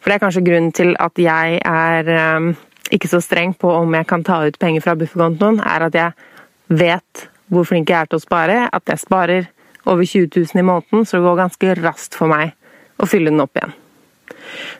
For 0.00 0.10
det 0.10 0.16
er 0.16 0.24
kanskje 0.24 0.44
grunnen 0.46 0.74
til 0.76 0.92
at 1.02 1.20
jeg 1.20 1.60
er 1.60 2.10
um, 2.36 2.50
ikke 2.92 3.10
så 3.10 3.20
streng 3.24 3.54
på 3.58 3.70
om 3.78 3.96
jeg 3.96 4.08
kan 4.08 4.24
ta 4.26 4.42
ut 4.44 4.58
penger 4.60 4.84
fra 4.84 4.96
bufferkontoen, 4.98 5.60
er 5.64 5.86
at 5.88 5.96
jeg 5.96 6.76
vet 6.82 7.28
hvor 7.52 7.66
flink 7.68 7.90
jeg 7.90 8.00
er 8.00 8.10
til 8.10 8.20
å 8.20 8.24
spare. 8.24 8.58
At 8.72 8.92
jeg 8.92 9.02
sparer 9.02 9.48
over 9.86 10.04
20 10.04 10.28
000 10.34 10.60
i 10.60 10.66
måneden, 10.66 11.06
så 11.06 11.18
det 11.18 11.26
går 11.26 11.42
ganske 11.42 11.74
raskt 11.80 12.16
for 12.18 12.30
meg 12.30 12.54
å 12.98 13.08
fylle 13.08 13.32
den 13.32 13.42
opp 13.42 13.56
igjen. 13.58 13.74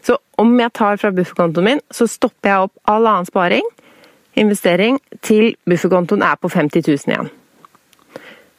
Så 0.04 0.18
om 0.40 0.52
jeg 0.60 0.72
tar 0.76 1.00
fra 1.00 1.12
bufferkontoen 1.14 1.66
min, 1.66 1.82
så 1.90 2.06
stopper 2.10 2.50
jeg 2.50 2.68
opp 2.68 2.92
all 2.92 3.08
annen 3.08 3.28
sparing, 3.28 3.66
investering, 4.36 5.00
til 5.24 5.54
bufferkontoen 5.68 6.24
er 6.26 6.38
på 6.40 6.50
50 6.52 6.84
000 6.86 7.12
igjen. 7.12 7.30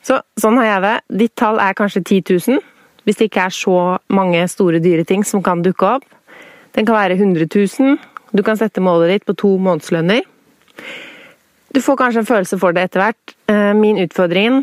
Så 0.07 0.21
sånn 0.39 0.57
har 0.61 0.69
jeg 0.69 0.83
det. 0.85 0.95
Ditt 1.21 1.35
tall 1.39 1.59
er 1.59 1.75
kanskje 1.77 2.03
10 2.03 2.37
000, 2.47 2.63
hvis 3.03 3.19
det 3.19 3.29
ikke 3.29 3.47
er 3.47 3.55
så 3.55 3.79
mange 4.13 4.45
store, 4.51 4.79
dyre 4.83 5.03
ting 5.07 5.25
som 5.27 5.43
kan 5.43 5.63
dukke 5.65 5.97
opp. 5.97 6.07
Den 6.75 6.87
kan 6.87 6.95
være 6.95 7.17
100 7.17 7.47
000. 7.51 7.97
Du 8.35 8.43
kan 8.45 8.59
sette 8.59 8.83
målet 8.83 9.13
ditt 9.13 9.27
på 9.27 9.35
to 9.37 9.53
månedslønner. 9.63 10.23
Du 11.73 11.79
får 11.83 11.97
kanskje 11.99 12.23
en 12.23 12.29
følelse 12.29 12.59
for 12.61 12.75
det 12.75 12.87
etter 12.87 13.03
hvert. 13.03 13.35
Eh, 13.51 13.73
min 13.75 13.99
utfordring 14.01 14.61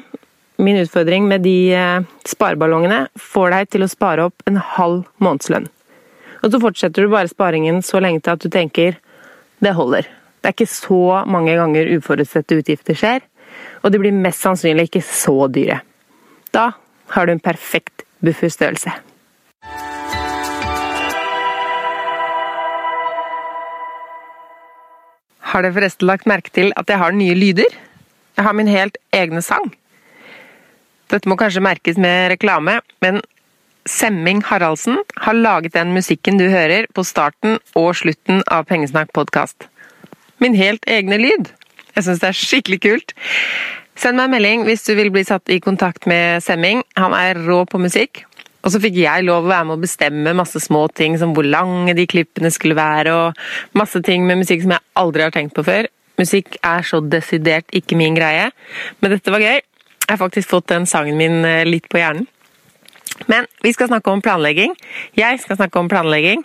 min 0.57 0.77
utfordring 0.77 1.29
med 1.29 1.43
de 1.43 1.75
eh, 1.75 2.03
spareballongene 2.29 3.07
får 3.19 3.55
deg 3.55 3.71
til 3.75 3.85
å 3.85 3.91
spare 3.91 4.29
opp 4.29 4.45
en 4.49 4.61
halv 4.61 5.03
månedslønn. 5.23 5.67
Og 6.45 6.53
så 6.53 6.61
fortsetter 6.61 7.05
du 7.05 7.13
bare 7.13 7.31
sparingen 7.31 7.81
så 7.83 8.03
lenge 8.05 8.23
til 8.23 8.37
at 8.37 8.45
du 8.45 8.51
tenker 8.53 8.99
det 9.65 9.75
holder. 9.75 10.07
Det 10.41 10.51
er 10.51 10.57
ikke 10.59 10.69
så 10.69 11.25
mange 11.31 11.57
ganger 11.57 11.91
uforutsette 11.97 12.61
utgifter 12.61 12.99
skjer, 13.01 13.25
og 13.83 13.93
de 13.93 14.01
blir 14.03 14.15
mest 14.15 14.45
sannsynlig 14.45 14.91
ikke 14.91 15.05
så 15.09 15.49
dyre. 15.49 15.81
Da 16.53 16.71
har 17.15 17.27
du 17.27 17.35
en 17.35 17.43
perfekt 17.43 18.05
bufferstørrelse. 18.25 18.93
Har 25.55 25.63
dere 25.63 25.75
forresten 25.77 26.09
lagt 26.11 26.27
merke 26.27 26.51
til 26.51 26.73
at 26.77 26.91
jeg 26.91 26.99
har 26.99 27.15
nye 27.15 27.35
lyder? 27.39 27.75
Jeg 28.35 28.45
har 28.45 28.57
min 28.59 28.71
helt 28.71 28.97
egne 29.15 29.43
sang. 29.45 29.71
Dette 31.13 31.29
må 31.29 31.37
kanskje 31.37 31.63
merkes 31.65 31.99
med 32.01 32.31
reklame, 32.33 32.79
men 33.05 33.21
Semming 33.85 34.41
Haraldsen 34.49 35.03
har 35.27 35.37
laget 35.37 35.75
den 35.75 35.93
musikken 35.93 36.39
du 36.41 36.47
hører 36.49 36.87
på 36.97 37.05
starten 37.05 37.59
og 37.77 37.91
slutten 37.99 38.41
av 38.49 38.65
Pengesnakk 38.71 39.13
podkast. 39.13 39.67
Min 40.41 40.57
helt 40.57 40.87
egne 40.89 41.19
lyd. 41.21 41.51
Jeg 41.95 42.07
syns 42.07 42.23
det 42.23 42.31
er 42.31 42.39
skikkelig 42.39 42.79
kult. 42.87 43.13
Send 44.01 44.17
meg 44.19 44.31
en 44.31 44.35
melding 44.35 44.65
hvis 44.67 44.87
du 44.89 44.95
vil 44.97 45.13
bli 45.15 45.23
satt 45.29 45.53
i 45.53 45.61
kontakt 45.63 46.09
med 46.11 46.41
Semming. 46.43 46.81
Han 46.97 47.13
er 47.15 47.43
rå 47.45 47.61
på 47.69 47.79
musikk, 47.83 48.25
og 48.65 48.73
så 48.73 48.81
fikk 48.81 48.97
jeg 49.03 49.27
lov 49.29 49.45
å 49.45 49.53
være 49.53 49.69
med 49.69 49.77
å 49.77 49.85
bestemme 49.85 50.35
masse 50.41 50.65
små 50.65 50.87
ting, 50.97 51.19
som 51.21 51.37
hvor 51.37 51.45
lange 51.45 51.93
de 51.95 52.09
klippene 52.09 52.49
skulle 52.55 52.79
være, 52.79 53.13
og 53.13 53.77
masse 53.77 54.01
ting 54.09 54.25
med 54.25 54.41
musikk 54.41 54.65
som 54.65 54.75
jeg 54.79 54.87
aldri 55.05 55.29
har 55.29 55.37
tenkt 55.37 55.55
på 55.59 55.67
før. 55.69 55.91
Musikk 56.17 56.57
er 56.65 56.87
så 56.87 57.03
desidert 57.05 57.69
ikke 57.77 57.99
min 58.01 58.17
greie, 58.17 58.49
men 59.05 59.13
dette 59.13 59.35
var 59.35 59.45
gøy. 59.45 59.61
Jeg 60.05 60.13
har 60.13 60.21
faktisk 60.21 60.51
fått 60.53 60.69
den 60.69 60.87
sangen 60.87 61.17
min 61.17 61.45
eh, 61.49 61.65
litt 61.69 61.89
på 61.89 62.01
hjernen. 62.01 62.27
Men 63.31 63.47
vi 63.63 63.73
skal 63.73 63.89
snakke 63.89 64.11
om 64.11 64.23
planlegging. 64.25 64.75
Jeg 65.17 65.41
skal 65.41 65.57
snakke 65.57 65.81
om 65.81 65.89
planlegging. 65.89 66.45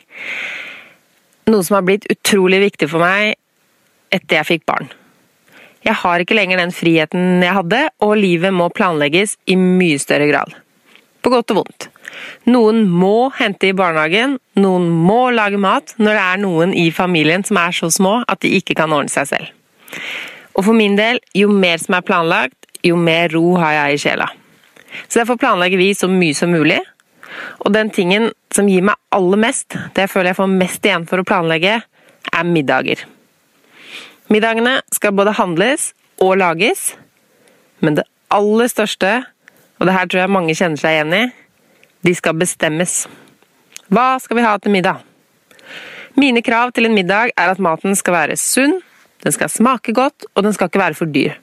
Noe 1.49 1.65
som 1.65 1.79
har 1.79 1.85
blitt 1.87 2.07
utrolig 2.13 2.61
viktig 2.67 2.89
for 2.91 3.03
meg 3.03 3.35
etter 4.13 4.39
jeg 4.39 4.49
fikk 4.53 4.65
barn. 4.69 4.89
Jeg 5.85 5.95
har 6.01 6.21
ikke 6.21 6.35
lenger 6.35 6.59
den 6.59 6.73
friheten 6.75 7.43
jeg 7.43 7.55
hadde, 7.55 7.85
og 8.03 8.17
livet 8.19 8.53
må 8.53 8.67
planlegges 8.75 9.37
i 9.49 9.55
mye 9.59 9.99
større 10.01 10.27
grad. 10.29 10.55
På 11.23 11.31
godt 11.33 11.53
og 11.53 11.61
vondt. 11.61 11.89
Noen 12.49 12.83
må 12.89 13.29
hente 13.37 13.69
i 13.69 13.75
barnehagen, 13.75 14.37
noen 14.59 14.89
må 14.89 15.29
lage 15.35 15.59
mat 15.61 15.93
når 15.97 16.15
det 16.15 16.25
er 16.25 16.41
noen 16.43 16.73
i 16.75 16.89
familien 16.95 17.45
som 17.47 17.59
er 17.61 17.75
så 17.75 17.91
små 17.93 18.19
at 18.27 18.41
de 18.43 18.51
ikke 18.59 18.75
kan 18.79 18.93
ordne 18.95 19.13
seg 19.13 19.29
selv. 19.29 19.51
Og 20.57 20.65
for 20.67 20.75
min 20.75 20.97
del, 20.99 21.21
jo 21.37 21.51
mer 21.51 21.79
som 21.79 21.95
er 21.95 22.05
planlagt, 22.05 22.58
jo 22.85 22.95
mer 22.99 23.29
ro 23.33 23.57
har 23.59 23.75
jeg 23.75 23.95
i 23.95 24.01
sjela. 24.05 24.29
Så 25.07 25.19
derfor 25.19 25.37
planlegger 25.37 25.77
vi 25.77 25.93
så 25.95 26.09
mye 26.11 26.35
som 26.37 26.51
mulig. 26.53 26.79
Og 27.63 27.73
den 27.73 27.91
tingen 27.93 28.31
som 28.53 28.69
gir 28.69 28.83
meg 28.85 28.97
aller 29.13 29.39
mest, 29.41 29.75
det 29.93 30.05
jeg 30.05 30.11
føler 30.11 30.31
jeg 30.31 30.39
får 30.39 30.53
mest 30.53 30.85
igjen 30.85 31.05
for 31.09 31.21
å 31.21 31.27
planlegge, 31.27 31.79
er 32.29 32.47
middager. 32.47 33.03
Middagene 34.29 34.79
skal 34.93 35.15
både 35.17 35.35
handles 35.37 35.91
og 36.21 36.37
lages, 36.41 36.93
men 37.81 37.97
det 37.97 38.05
aller 38.33 38.69
største, 38.69 39.13
og 39.79 39.87
det 39.87 39.95
her 39.95 40.09
tror 40.09 40.23
jeg 40.23 40.33
mange 40.35 40.55
kjenner 40.57 40.81
seg 40.81 40.97
igjen 40.97 41.15
i, 41.15 41.23
de 42.05 42.15
skal 42.15 42.37
bestemmes. 42.37 43.03
Hva 43.89 44.19
skal 44.21 44.37
vi 44.37 44.45
ha 44.45 44.55
til 44.61 44.73
middag? 44.75 45.01
Mine 46.19 46.43
krav 46.45 46.73
til 46.75 46.89
en 46.89 46.95
middag 46.97 47.33
er 47.37 47.53
at 47.53 47.61
maten 47.63 47.95
skal 47.97 48.15
være 48.15 48.37
sunn, 48.39 48.79
den 49.23 49.35
skal 49.35 49.51
smake 49.51 49.93
godt, 49.95 50.27
og 50.35 50.45
den 50.45 50.55
skal 50.55 50.69
ikke 50.69 50.81
være 50.81 50.97
for 50.99 51.11
dyr. 51.11 51.37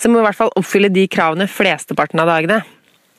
Så 0.00 0.10
må 0.10 0.18
vi 0.18 0.24
i 0.24 0.28
hvert 0.28 0.40
fall 0.40 0.54
oppfylle 0.58 0.92
de 0.92 1.06
kravene 1.10 1.48
flesteparten 1.50 2.22
av 2.22 2.30
dagene. 2.30 2.62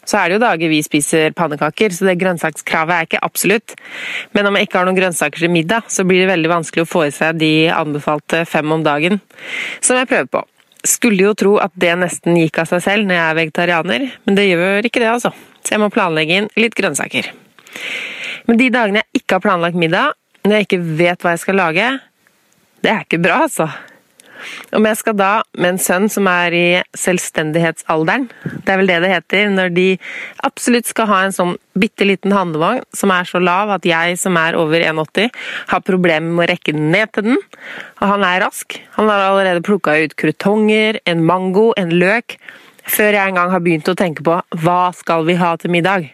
Så 0.05 0.19
er 0.19 0.29
det 0.29 0.35
jo 0.37 0.43
dager 0.43 0.69
vi 0.69 0.83
spiser 0.85 1.33
pannekaker, 1.33 1.93
så 1.95 2.05
det 2.05 2.19
grønnsakskravet 2.21 2.93
er 2.93 3.07
ikke 3.07 3.23
absolutt. 3.25 3.73
Men 4.37 4.45
om 4.45 4.57
jeg 4.57 4.67
ikke 4.67 4.77
har 4.77 4.85
noen 4.85 4.99
grønnsaker 4.99 5.41
til 5.41 5.53
middag, 5.53 5.87
så 5.89 6.05
blir 6.05 6.21
det 6.21 6.29
veldig 6.29 6.51
vanskelig 6.51 6.85
å 6.85 6.89
få 6.89 7.07
i 7.07 7.15
seg 7.15 7.39
de 7.41 7.53
anbefalte 7.73 8.43
fem 8.49 8.75
om 8.75 8.85
dagen, 8.85 9.17
som 9.81 9.97
jeg 9.97 10.11
prøver 10.11 10.29
på. 10.29 10.43
Skulle 10.85 11.25
jo 11.25 11.33
tro 11.33 11.55
at 11.57 11.73
det 11.81 11.95
nesten 11.97 12.37
gikk 12.37 12.61
av 12.61 12.69
seg 12.69 12.85
selv 12.85 13.09
når 13.09 13.17
jeg 13.17 13.25
er 13.25 13.41
vegetarianer, 13.41 14.07
men 14.27 14.37
det 14.37 14.49
gjør 14.51 14.85
ikke 14.85 15.01
det, 15.01 15.09
altså 15.15 15.33
så 15.65 15.73
jeg 15.73 15.81
må 15.81 15.89
planlegge 15.93 16.37
inn 16.37 16.51
litt 16.59 16.77
grønnsaker. 16.77 17.31
Men 18.45 18.59
de 18.61 18.69
dagene 18.73 19.01
jeg 19.01 19.21
ikke 19.21 19.39
har 19.39 19.45
planlagt 19.47 19.79
middag, 19.79 20.13
når 20.45 20.59
jeg 20.59 20.67
ikke 20.67 20.83
vet 20.99 21.25
hva 21.25 21.33
jeg 21.33 21.41
skal 21.41 21.57
lage, 21.57 21.87
det 22.85 22.91
er 22.91 23.05
ikke 23.07 23.21
bra, 23.23 23.41
altså. 23.47 23.65
Om 24.75 24.87
jeg 24.89 24.99
skal 24.99 25.17
da 25.17 25.31
med 25.57 25.73
en 25.73 25.81
sønn 25.81 26.07
som 26.11 26.27
er 26.29 26.55
i 26.55 26.65
selvstendighetsalderen, 26.97 28.27
det 28.65 28.73
er 28.73 28.81
vel 28.81 28.91
det 28.91 28.99
det 29.05 29.11
heter, 29.13 29.49
når 29.53 29.71
de 29.75 29.87
absolutt 30.47 30.89
skal 30.89 31.09
ha 31.11 31.21
en 31.25 31.35
sånn 31.35 31.55
bitte 31.75 32.07
liten 32.07 32.33
handlevogn 32.35 32.83
som 32.95 33.11
er 33.11 33.27
så 33.27 33.41
lav 33.43 33.73
at 33.75 33.87
jeg 33.87 34.17
som 34.19 34.37
er 34.39 34.57
over 34.59 34.83
1,80 34.83 35.31
har 35.71 35.85
problemer 35.85 36.31
med 36.31 36.45
å 36.45 36.49
rekke 36.53 36.75
den 36.75 36.91
ned 36.93 37.11
til 37.15 37.29
den, 37.29 37.39
og 37.99 38.05
han 38.13 38.25
er 38.27 38.43
rask. 38.45 38.77
Han 38.97 39.11
har 39.11 39.27
allerede 39.29 39.65
plukka 39.65 39.97
ut 40.03 40.15
krutonger, 40.19 41.01
en 41.05 41.25
mango, 41.27 41.71
en 41.79 41.93
løk, 41.95 42.37
før 42.85 43.17
jeg 43.17 43.33
engang 43.33 43.51
har 43.53 43.63
begynt 43.65 43.89
å 43.89 43.97
tenke 43.97 44.23
på 44.25 44.39
hva 44.61 44.81
skal 44.95 45.25
vi 45.27 45.37
ha 45.39 45.55
til 45.59 45.73
middag. 45.73 46.11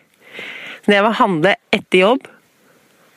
Når 0.87 0.95
jeg 0.95 1.05
må 1.05 1.17
handle 1.19 1.57
etter 1.75 2.05
jobb, 2.05 2.29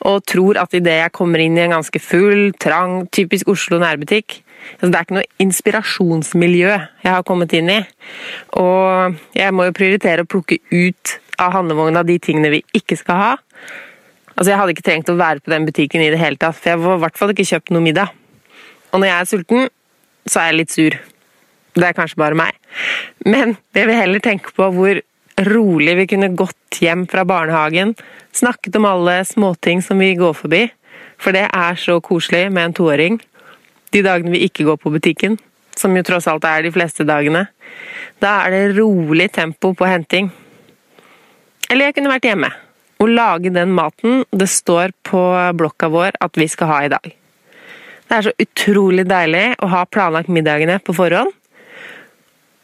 og 0.05 0.25
tror 0.29 0.59
at 0.61 0.75
idet 0.77 0.99
jeg 0.99 1.15
kommer 1.17 1.41
inn 1.41 1.57
i 1.57 1.65
en 1.65 1.79
ganske 1.79 2.01
full, 2.03 2.51
trang, 2.61 3.07
typisk 3.15 3.49
Oslo 3.55 3.79
nærbutikk 3.81 4.43
altså 4.75 4.91
Det 4.91 4.99
er 4.99 5.07
ikke 5.07 5.19
noe 5.19 5.45
inspirasjonsmiljø 5.45 6.73
jeg 6.73 7.11
har 7.11 7.25
kommet 7.27 7.55
inn 7.57 7.71
i. 7.73 7.81
Og 8.61 9.17
jeg 9.37 9.55
må 9.55 9.69
jo 9.69 9.77
prioritere 9.77 10.25
å 10.25 10.31
plukke 10.31 10.61
ut 10.73 11.17
av 11.43 11.55
handlevogna 11.57 12.05
de 12.07 12.19
tingene 12.23 12.53
vi 12.55 12.63
ikke 12.77 12.99
skal 13.01 13.21
ha. 13.21 13.33
Altså 14.35 14.51
Jeg 14.51 14.59
hadde 14.59 14.75
ikke 14.75 14.87
trengt 14.87 15.11
å 15.11 15.19
være 15.19 15.43
på 15.43 15.53
den 15.53 15.67
butikken 15.69 16.03
i 16.03 16.11
det 16.11 16.21
hele 16.21 16.39
tatt, 16.41 16.59
for 16.59 16.73
jeg 16.73 16.83
var 16.83 16.99
i 16.99 17.03
hvert 17.05 17.19
fall 17.19 17.35
ikke 17.35 17.49
kjøpt 17.53 17.75
noe 17.75 17.85
middag. 17.85 18.15
Og 18.93 19.01
når 19.01 19.11
jeg 19.11 19.17
er 19.17 19.31
sulten, 19.31 19.69
så 20.27 20.41
er 20.41 20.51
jeg 20.51 20.59
litt 20.61 20.75
sur. 20.75 20.97
Det 21.75 21.87
er 21.89 21.97
kanskje 21.97 22.21
bare 22.23 22.39
meg. 22.39 22.57
Men 23.27 23.57
jeg 23.75 23.91
vil 23.91 23.99
heller 23.99 24.23
tenke 24.23 24.55
på 24.55 24.69
hvor 24.75 25.01
rolig 25.51 25.97
vi 25.99 26.09
kunne 26.11 26.35
gått 26.39 26.79
hjem 26.83 27.07
fra 27.11 27.25
barnehagen, 27.27 27.95
snakket 28.35 28.79
om 28.79 28.87
alle 28.87 29.21
småting 29.27 29.83
som 29.83 29.99
vi 30.03 30.13
går 30.19 30.35
forbi, 30.39 30.65
for 31.19 31.35
det 31.35 31.49
er 31.51 31.79
så 31.79 31.99
koselig 32.03 32.47
med 32.53 32.69
en 32.69 32.77
toåring. 32.79 33.19
De 33.95 34.03
dagene 34.03 34.35
vi 34.35 34.45
ikke 34.49 34.67
går 34.67 34.81
på 34.83 34.91
butikken, 34.91 35.39
som 35.79 35.95
jo 35.95 36.03
tross 36.07 36.27
alt 36.31 36.47
er 36.49 36.67
de 36.67 36.73
fleste 36.75 37.07
dagene, 37.07 37.47
da 38.23 38.41
er 38.45 38.55
det 38.55 38.79
rolig 38.79 39.29
tempo 39.35 39.73
på 39.75 39.87
henting. 39.87 40.31
Eller 41.71 41.89
jeg 41.89 41.97
kunne 41.99 42.13
vært 42.13 42.27
hjemme 42.29 42.51
og 43.03 43.11
lage 43.11 43.53
den 43.53 43.73
maten 43.75 44.23
det 44.33 44.49
står 44.51 44.95
på 45.07 45.21
blokka 45.59 45.91
vår 45.93 46.19
at 46.25 46.39
vi 46.39 46.47
skal 46.51 46.71
ha 46.71 46.81
i 46.85 46.91
dag. 46.93 47.07
Det 48.05 48.17
er 48.17 48.27
så 48.27 48.35
utrolig 48.41 49.07
deilig 49.09 49.47
å 49.65 49.71
ha 49.73 49.85
planlagt 49.89 50.31
middagene 50.33 50.79
på 50.85 50.95
forhånd, 50.97 51.33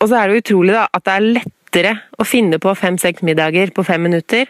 og 0.01 0.09
så 0.09 0.17
er 0.17 0.31
det 0.31 0.43
utrolig 0.45 0.77
da, 0.77 0.87
at 0.93 1.05
det 1.07 1.15
er 1.15 1.27
lettere 1.39 1.95
å 2.17 2.27
finne 2.29 2.61
på 2.63 2.75
fem-seks 2.77 3.25
middager 3.27 3.73
på 3.77 3.85
fem 3.85 4.03
minutter, 4.07 4.49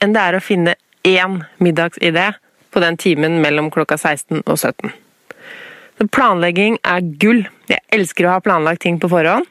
enn 0.00 0.16
det 0.16 0.24
er 0.24 0.36
å 0.36 0.44
finne 0.44 0.76
én 1.06 1.40
middagsidé 1.62 2.32
på 2.70 2.82
den 2.84 2.98
timen 3.00 3.40
mellom 3.42 3.70
klokka 3.72 3.96
16 3.96 4.42
og 4.44 4.56
17. 4.58 4.92
Planlegging 6.08 6.78
er 6.80 7.04
gull. 7.20 7.42
Jeg 7.68 7.84
elsker 7.92 8.24
å 8.24 8.36
ha 8.36 8.40
planlagt 8.44 8.80
ting 8.86 8.96
på 9.00 9.10
forhånd. 9.12 9.44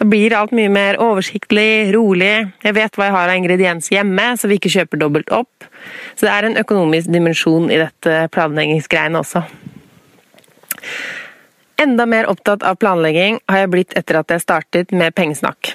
Da 0.00 0.06
blir 0.08 0.32
alt 0.32 0.54
mye 0.56 0.70
mer 0.72 0.96
oversiktlig, 1.04 1.90
rolig. 1.92 2.32
Jeg 2.64 2.76
vet 2.78 2.94
hva 2.96 3.10
jeg 3.10 3.14
har 3.18 3.28
av 3.28 3.36
ingrediens 3.36 3.90
hjemme, 3.92 4.30
så 4.40 4.48
vi 4.48 4.56
ikke 4.56 4.72
kjøper 4.72 5.02
dobbelt 5.02 5.28
opp. 5.36 5.66
Så 6.16 6.24
det 6.24 6.32
er 6.32 6.48
en 6.48 6.56
økonomisk 6.62 7.12
dimensjon 7.12 7.68
i 7.68 7.76
dette 7.82 8.22
planleggingsgreiene 8.32 9.20
også. 9.20 9.44
Enda 11.80 12.08
mer 12.08 12.30
opptatt 12.32 12.64
av 12.64 12.80
planlegging 12.80 13.42
har 13.48 13.62
jeg 13.62 13.72
blitt 13.76 13.94
etter 14.00 14.22
at 14.22 14.32
jeg 14.32 14.44
startet 14.46 14.96
med 14.96 15.12
Pengesnakk. 15.16 15.74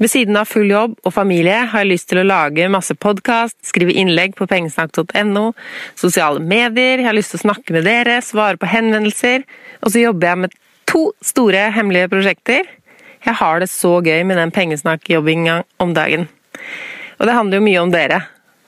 Ved 0.00 0.08
siden 0.08 0.36
av 0.40 0.48
full 0.48 0.70
jobb 0.72 0.94
og 1.04 1.12
familie 1.12 1.58
har 1.68 1.82
jeg 1.82 1.90
lyst 1.90 2.06
til 2.08 2.22
å 2.22 2.24
lage 2.24 2.70
masse 2.72 2.94
podkast, 2.96 3.58
skrive 3.68 3.92
innlegg 3.92 4.32
på 4.38 4.46
pengesnakk.no, 4.48 5.50
sosiale 5.92 6.40
medier, 6.40 7.02
jeg 7.02 7.04
har 7.04 7.16
lyst 7.16 7.34
til 7.34 7.42
å 7.42 7.42
snakke 7.42 7.76
med 7.76 7.84
dere, 7.84 8.14
svare 8.24 8.56
på 8.56 8.70
henvendelser, 8.70 9.44
og 9.84 9.92
så 9.92 10.06
jobber 10.06 10.30
jeg 10.30 10.42
med 10.46 10.56
to 10.88 11.02
store 11.20 11.66
hemmelige 11.76 12.08
prosjekter. 12.14 12.64
Jeg 13.26 13.36
har 13.42 13.60
det 13.60 13.68
så 13.68 13.98
gøy 14.00 14.24
med 14.24 14.40
den 14.40 14.54
pengesnakkjobbinga 14.56 15.58
om 15.84 15.92
dagen. 15.92 16.30
Og 17.20 17.28
det 17.28 17.36
handler 17.36 17.60
jo 17.60 17.66
mye 17.68 17.84
om 17.84 17.92
dere. 17.92 18.22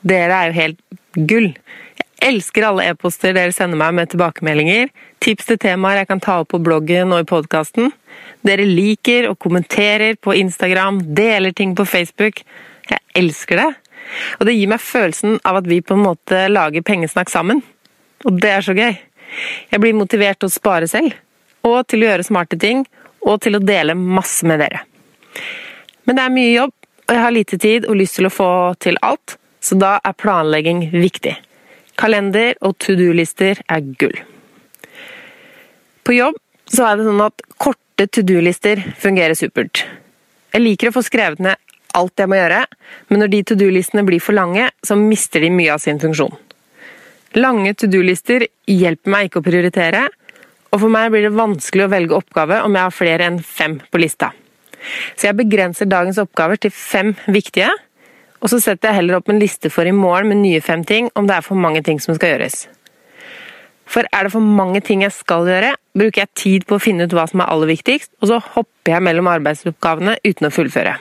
Dere 0.05 0.37
er 0.37 0.53
jo 0.53 0.59
helt 0.59 1.27
gull 1.33 1.49
elsker 2.23 2.67
alle 2.67 2.87
e-poster 2.91 3.35
dere 3.37 3.52
sender 3.55 3.79
meg 3.81 3.95
med 3.97 4.11
tilbakemeldinger, 4.12 4.91
tips 5.23 5.49
til 5.49 5.59
temaer 5.62 6.02
jeg 6.02 6.11
kan 6.11 6.23
ta 6.23 6.38
opp 6.43 6.52
på 6.52 6.61
bloggen 6.62 7.14
og 7.14 7.25
i 7.25 7.29
podkasten. 7.29 7.93
Dere 8.47 8.67
liker 8.69 9.29
og 9.31 9.38
kommenterer 9.43 10.19
på 10.21 10.35
Instagram, 10.38 11.00
deler 11.17 11.55
ting 11.57 11.75
på 11.79 11.87
Facebook. 11.88 12.43
Jeg 12.91 13.02
elsker 13.19 13.61
det. 13.62 13.71
Og 14.41 14.47
det 14.49 14.57
gir 14.57 14.71
meg 14.73 14.83
følelsen 14.83 15.38
av 15.47 15.61
at 15.61 15.69
vi 15.71 15.81
på 15.85 15.97
en 15.97 16.05
måte 16.05 16.47
lager 16.50 16.85
pengesnakk 16.87 17.31
sammen. 17.33 17.62
Og 18.26 18.38
det 18.43 18.50
er 18.50 18.67
så 18.67 18.75
gøy. 18.76 18.97
Jeg 19.73 19.81
blir 19.83 19.97
motivert 19.97 20.41
til 20.43 20.50
å 20.50 20.52
spare 20.52 20.88
selv, 20.91 21.14
og 21.64 21.87
til 21.88 22.02
å 22.02 22.11
gjøre 22.11 22.26
smarte 22.26 22.59
ting, 22.61 22.85
og 23.23 23.38
til 23.45 23.57
å 23.57 23.62
dele 23.62 23.95
masse 23.97 24.47
med 24.47 24.61
dere. 24.62 24.83
Men 26.05 26.19
det 26.19 26.25
er 26.25 26.35
mye 26.35 26.52
jobb, 26.52 26.75
og 27.07 27.14
jeg 27.14 27.23
har 27.23 27.35
lite 27.35 27.59
tid 27.62 27.87
og 27.88 27.99
lyst 27.99 28.19
til 28.19 28.29
å 28.29 28.35
få 28.35 28.50
til 28.83 28.99
alt, 29.07 29.38
så 29.62 29.79
da 29.79 29.95
er 30.02 30.19
planlegging 30.19 30.88
viktig. 30.93 31.37
Kalender 32.02 32.56
og 32.66 32.75
to 32.82 32.97
do-lister 32.99 33.61
er 33.71 33.82
gull. 34.00 34.16
På 36.02 36.14
jobb 36.16 36.38
så 36.66 36.88
er 36.88 36.99
det 36.99 37.06
sånn 37.06 37.23
at 37.23 37.44
korte 37.62 38.09
to 38.11 38.25
do-lister 38.26 38.80
fungerer 38.99 39.38
supert. 39.38 39.85
Jeg 40.50 40.64
liker 40.64 40.90
å 40.90 40.97
få 40.97 41.04
skrevet 41.06 41.42
ned 41.44 41.61
alt 41.94 42.18
jeg 42.18 42.30
må 42.32 42.38
gjøre, 42.40 42.64
men 43.12 43.23
når 43.23 43.30
de 43.30 43.42
to 43.47 43.56
do-listene 43.61 44.02
blir 44.09 44.23
for 44.25 44.35
lange, 44.35 44.66
så 44.82 44.97
mister 44.99 45.44
de 45.44 45.52
mye 45.52 45.76
av 45.76 45.82
sin 45.85 46.00
funksjon. 46.02 46.35
Lange 47.38 47.75
to 47.78 47.87
do-lister 47.92 48.49
hjelper 48.66 49.12
meg 49.12 49.28
ikke 49.28 49.42
å 49.42 49.47
prioritere, 49.47 50.02
og 50.73 50.80
for 50.80 50.92
meg 50.92 51.12
blir 51.12 51.28
det 51.28 51.37
vanskelig 51.37 51.87
å 51.87 51.92
velge 51.92 52.18
oppgave 52.18 52.62
om 52.64 52.75
jeg 52.75 52.88
har 52.88 52.97
flere 52.97 53.28
enn 53.28 53.38
fem 53.44 53.78
på 53.92 54.00
lista. 54.02 54.32
Så 55.14 55.28
jeg 55.28 55.38
begrenser 55.38 55.87
dagens 55.87 56.18
oppgaver 56.18 56.59
til 56.59 56.73
fem 56.75 57.14
viktige, 57.30 57.71
og 58.42 58.50
så 58.50 58.58
setter 58.58 58.90
jeg 58.90 58.99
heller 59.00 59.20
opp 59.20 59.30
en 59.30 59.38
liste 59.40 59.70
for 59.70 59.87
i 59.87 59.94
morgen 59.94 60.32
med 60.32 60.42
nye 60.42 60.62
fem 60.64 60.82
ting 60.84 61.08
om 61.18 61.28
det 61.28 61.37
er 61.38 61.46
for 61.46 61.58
mange 61.58 61.82
ting 61.87 62.00
som 62.02 62.16
skal 62.18 62.34
gjøres. 62.34 62.64
For 63.92 64.06
er 64.08 64.26
det 64.26 64.32
for 64.32 64.42
mange 64.42 64.80
ting 64.84 65.04
jeg 65.04 65.14
skal 65.14 65.46
gjøre, 65.46 65.75
bruker 65.94 66.25
jeg 66.25 66.34
tid 66.38 66.66
på 66.66 66.78
å 66.78 66.82
finne 66.82 67.06
ut 67.06 67.14
hva 67.14 67.26
som 67.30 67.42
er 67.44 67.50
aller 67.52 67.70
viktigst, 67.70 68.14
og 68.22 68.30
så 68.30 68.38
hopper 68.54 68.94
jeg 68.94 69.04
mellom 69.04 69.28
arbeidsoppgavene 69.30 70.16
uten 70.25 70.49
å 70.49 70.52
fullføre. 70.54 70.94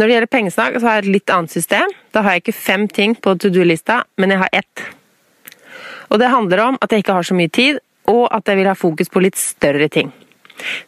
Når 0.00 0.08
det 0.08 0.14
gjelder 0.14 0.32
pengesnakk, 0.32 0.78
så 0.80 0.88
har 0.88 0.96
jeg 0.96 1.04
et 1.04 1.14
litt 1.18 1.32
annet 1.34 1.52
system. 1.52 1.92
Da 2.14 2.22
har 2.24 2.34
jeg 2.34 2.46
ikke 2.46 2.56
fem 2.56 2.86
ting 2.88 3.12
på 3.20 3.34
to 3.36 3.50
do-lista, 3.52 3.98
men 4.16 4.32
jeg 4.32 4.40
har 4.40 4.54
ett. 4.62 4.84
Og 6.08 6.22
det 6.22 6.30
handler 6.32 6.62
om 6.64 6.78
at 6.80 6.90
jeg 6.90 7.04
ikke 7.04 7.18
har 7.18 7.28
så 7.28 7.36
mye 7.36 7.52
tid, 7.52 7.82
og 8.08 8.24
at 8.32 8.48
jeg 8.48 8.58
vil 8.58 8.70
ha 8.70 8.78
fokus 8.78 9.12
på 9.12 9.20
litt 9.22 9.36
større 9.38 9.90
ting. 9.92 10.08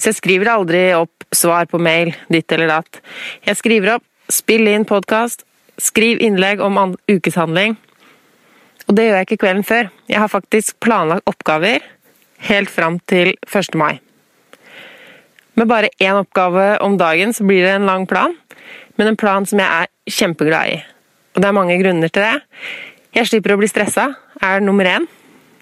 Så 0.01 0.11
jeg 0.11 0.19
skriver 0.19 0.55
aldri 0.55 0.81
opp 0.97 1.29
svar 1.33 1.69
på 1.69 1.81
mail, 1.81 2.15
ditt 2.33 2.51
eller 2.57 2.73
datt. 2.73 3.03
Jeg 3.45 3.61
skriver 3.61 3.99
opp 3.99 4.07
spill 4.33 4.69
inn 4.71 4.87
podkast, 4.89 5.45
skriv 5.81 6.21
innlegg 6.25 6.63
om 6.65 6.97
ukeshandling, 7.11 7.77
og 8.89 8.97
det 8.97 9.07
gjør 9.07 9.19
jeg 9.19 9.29
ikke 9.29 9.41
kvelden 9.45 9.67
før. 9.67 9.91
Jeg 10.11 10.21
har 10.21 10.31
faktisk 10.33 10.79
planlagt 10.83 11.29
oppgaver 11.31 11.85
helt 12.49 12.73
fram 12.73 12.99
til 13.09 13.35
1. 13.47 13.77
mai. 13.79 14.01
Med 15.55 15.69
bare 15.69 15.93
én 16.01 16.17
oppgave 16.17 16.79
om 16.83 16.97
dagen 16.99 17.35
så 17.37 17.45
blir 17.47 17.67
det 17.67 17.77
en 17.77 17.87
lang 17.87 18.07
plan, 18.09 18.35
men 18.97 19.13
en 19.13 19.19
plan 19.21 19.47
som 19.47 19.61
jeg 19.61 19.69
er 19.69 19.91
kjempeglad 20.11 20.73
i. 20.73 20.79
Og 21.33 21.43
det 21.43 21.49
er 21.49 21.57
mange 21.57 21.79
grunner 21.81 22.13
til 22.13 22.25
det. 22.25 22.41
Jeg 23.13 23.29
slipper 23.29 23.55
å 23.55 23.61
bli 23.61 23.69
stressa, 23.69 24.11
er 24.43 24.65
nummer 24.65 24.89
én. 24.89 25.07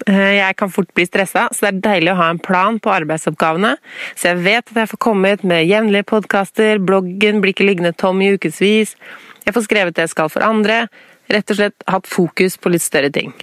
Eh, 0.09 0.37
jeg 0.39 0.57
kan 0.57 0.71
fort 0.73 0.89
bli 0.97 1.05
stressa, 1.05 1.47
så 1.53 1.67
det 1.67 1.71
er 1.71 1.81
deilig 1.85 2.13
å 2.13 2.19
ha 2.21 2.29
en 2.33 2.41
plan 2.41 2.79
på 2.81 2.93
arbeidsoppgavene, 2.93 3.75
så 4.15 4.31
jeg 4.31 4.41
vet 4.47 4.71
at 4.71 4.79
jeg 4.83 4.91
får 4.93 5.01
komme 5.05 5.33
ut 5.35 5.45
med 5.45 5.67
jevnlige 5.69 6.07
podkaster, 6.09 6.81
bloggen 6.81 7.41
blir 7.43 7.53
ikke 7.53 7.67
liggende 7.67 7.93
tom 7.93 8.21
i 8.23 8.31
ukevis, 8.33 8.95
jeg 9.45 9.55
får 9.55 9.65
skrevet 9.67 9.97
det 9.97 10.07
jeg 10.07 10.13
skal 10.15 10.31
for 10.33 10.45
andre, 10.45 10.85
rett 11.31 11.53
og 11.53 11.59
slett 11.59 11.85
hatt 11.89 12.09
fokus 12.09 12.57
på 12.57 12.73
litt 12.73 12.85
større 12.85 13.11
ting. 13.13 13.33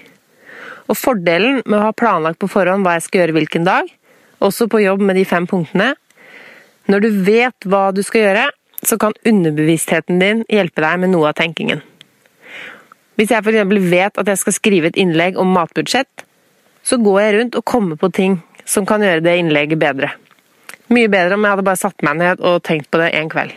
Og 0.89 0.97
Fordelen 0.97 1.63
med 1.65 1.79
å 1.79 1.89
ha 1.89 1.95
planlagt 1.97 2.41
på 2.43 2.51
forhånd 2.51 2.87
hva 2.87 2.97
jeg 2.97 3.07
skal 3.07 3.23
gjøre 3.23 3.39
hvilken 3.39 3.67
dag, 3.69 3.91
også 4.45 4.69
på 4.71 4.83
jobb 4.83 5.03
med 5.03 5.19
de 5.19 5.25
fem 5.27 5.49
punktene 5.51 5.97
Når 6.89 7.03
du 7.03 7.09
vet 7.27 7.67
hva 7.67 7.91
du 7.93 8.01
skal 8.07 8.23
gjøre, 8.23 8.45
så 8.87 8.97
kan 8.97 9.17
underbevisstheten 9.27 10.21
din 10.23 10.45
hjelpe 10.49 10.81
deg 10.81 11.03
med 11.03 11.11
noe 11.13 11.29
av 11.29 11.37
tenkingen. 11.37 11.83
Hvis 13.19 13.35
jeg 13.35 13.43
f.eks. 13.43 13.91
vet 13.91 14.21
at 14.23 14.31
jeg 14.31 14.41
skal 14.41 14.55
skrive 14.55 14.89
et 14.89 14.97
innlegg 14.97 15.37
om 15.37 15.51
matbudsjett, 15.53 16.25
så 16.89 16.97
går 17.05 17.21
jeg 17.21 17.35
rundt 17.37 17.59
og 17.59 17.67
kommer 17.69 18.01
på 18.01 18.09
ting 18.17 18.39
som 18.69 18.87
kan 18.89 19.03
gjøre 19.05 19.25
det 19.25 19.37
innlegget 19.41 19.81
bedre. 19.81 20.13
Mye 20.89 21.09
bedre 21.13 21.37
om 21.37 21.45
jeg 21.45 21.53
hadde 21.53 21.67
bare 21.67 21.81
satt 21.81 22.05
meg 22.07 22.17
ned 22.21 22.41
og 22.41 22.63
tenkt 22.65 22.89
på 22.89 23.01
det 23.01 23.11
en 23.17 23.29
kveld. 23.33 23.53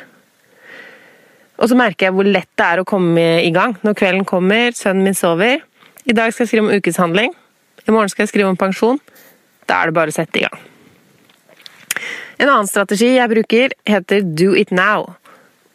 Og 1.61 1.69
så 1.69 1.77
merker 1.77 2.07
jeg 2.07 2.15
hvor 2.17 2.27
lett 2.27 2.49
det 2.57 2.65
er 2.67 2.81
å 2.81 2.87
komme 2.87 3.23
i 3.45 3.51
gang 3.55 3.77
når 3.85 3.95
kvelden 3.99 4.25
kommer, 4.27 4.73
sønnen 4.75 5.05
min 5.05 5.15
sover. 5.15 5.61
I 6.03 6.15
dag 6.17 6.33
skal 6.33 6.43
jeg 6.43 6.51
skrive 6.51 6.65
om 6.67 6.73
ukeshandling. 6.73 7.35
I 7.85 7.93
morgen 7.93 8.11
skal 8.11 8.25
jeg 8.25 8.33
skrive 8.33 8.51
om 8.51 8.59
pensjon. 8.59 8.99
Da 9.69 9.79
er 9.79 9.91
det 9.91 9.95
bare 9.95 10.11
å 10.11 10.15
sette 10.15 10.41
i 10.41 10.45
gang. 10.47 10.59
En 12.41 12.49
annen 12.49 12.67
strategi 12.67 13.13
jeg 13.13 13.29
bruker, 13.29 13.75
heter 13.85 14.25
do 14.25 14.55
it 14.57 14.73
now. 14.73 15.13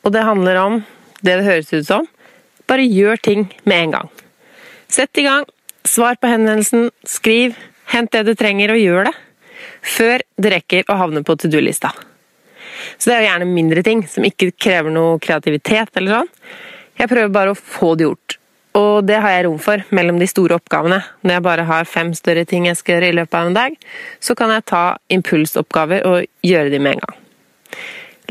Og 0.03 0.13
det 0.13 0.27
handler 0.27 0.59
om 0.61 0.81
det 1.23 1.39
det 1.39 1.47
høres 1.47 1.73
ut 1.73 1.87
som. 1.87 2.09
Bare 2.67 2.83
gjør 2.83 3.23
ting 3.23 3.47
med 3.65 3.85
en 3.85 3.95
gang. 3.95 4.11
Sett 4.91 5.19
i 5.19 5.25
gang, 5.27 5.47
svar 5.91 6.19
på 6.21 6.31
henvendelsen, 6.31 6.91
skriv, 7.07 7.57
hent 7.93 8.13
det 8.15 8.25
du 8.27 8.35
trenger 8.39 8.75
og 8.75 8.83
gjør 8.83 9.09
det. 9.11 9.15
Før 9.87 10.23
det 10.41 10.53
rekker 10.53 10.89
å 10.91 10.99
havne 11.01 11.23
på 11.27 11.37
to 11.39 11.51
do-lista. 11.51 11.93
Så 12.97 13.11
det 13.11 13.17
er 13.17 13.23
jo 13.23 13.29
gjerne 13.31 13.51
mindre 13.51 13.83
ting 13.87 14.03
som 14.11 14.25
ikke 14.27 14.53
krever 14.53 14.93
noe 14.93 15.21
kreativitet 15.23 15.97
eller 15.97 16.21
sånn. 16.21 16.33
Jeg 16.97 17.11
prøver 17.13 17.33
bare 17.33 17.53
å 17.53 17.59
få 17.59 17.95
det 17.97 18.07
gjort. 18.09 18.39
Og 18.77 19.07
det 19.09 19.19
har 19.25 19.33
jeg 19.33 19.45
rom 19.47 19.61
for 19.63 19.85
mellom 19.97 20.19
de 20.21 20.29
store 20.29 20.59
oppgavene. 20.59 20.99
Når 21.25 21.39
jeg 21.39 21.45
bare 21.47 21.69
har 21.69 21.89
fem 21.89 22.13
større 22.17 22.45
ting 22.49 22.67
jeg 22.69 22.77
skal 22.77 22.97
gjøre 22.97 23.13
i 23.13 23.17
løpet 23.17 23.39
av 23.39 23.51
en 23.51 23.57
dag, 23.57 23.77
så 24.21 24.37
kan 24.37 24.53
jeg 24.53 24.67
ta 24.69 24.83
impulsoppgaver 25.13 26.05
og 26.09 26.27
gjøre 26.45 26.73
de 26.73 26.81
med 26.83 26.97
en 26.97 27.07
gang. 27.07 27.23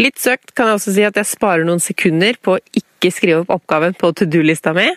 Litt 0.02 0.20
søkt 0.20 0.52
kan 0.54 0.70
jeg 0.70 0.80
også 0.80 0.94
si 0.98 1.06
at 1.08 1.18
jeg 1.18 1.30
sparer 1.30 1.65
noen 1.65 1.82
sekunder 1.82 2.38
på 2.44 2.58
å 2.58 2.63
ikke 2.78 3.13
skrive 3.15 3.46
opp 3.46 3.54
oppgaven 3.56 3.96
på 3.98 4.12
to 4.18 4.28
do-lista 4.30 4.76
mi. 4.76 4.89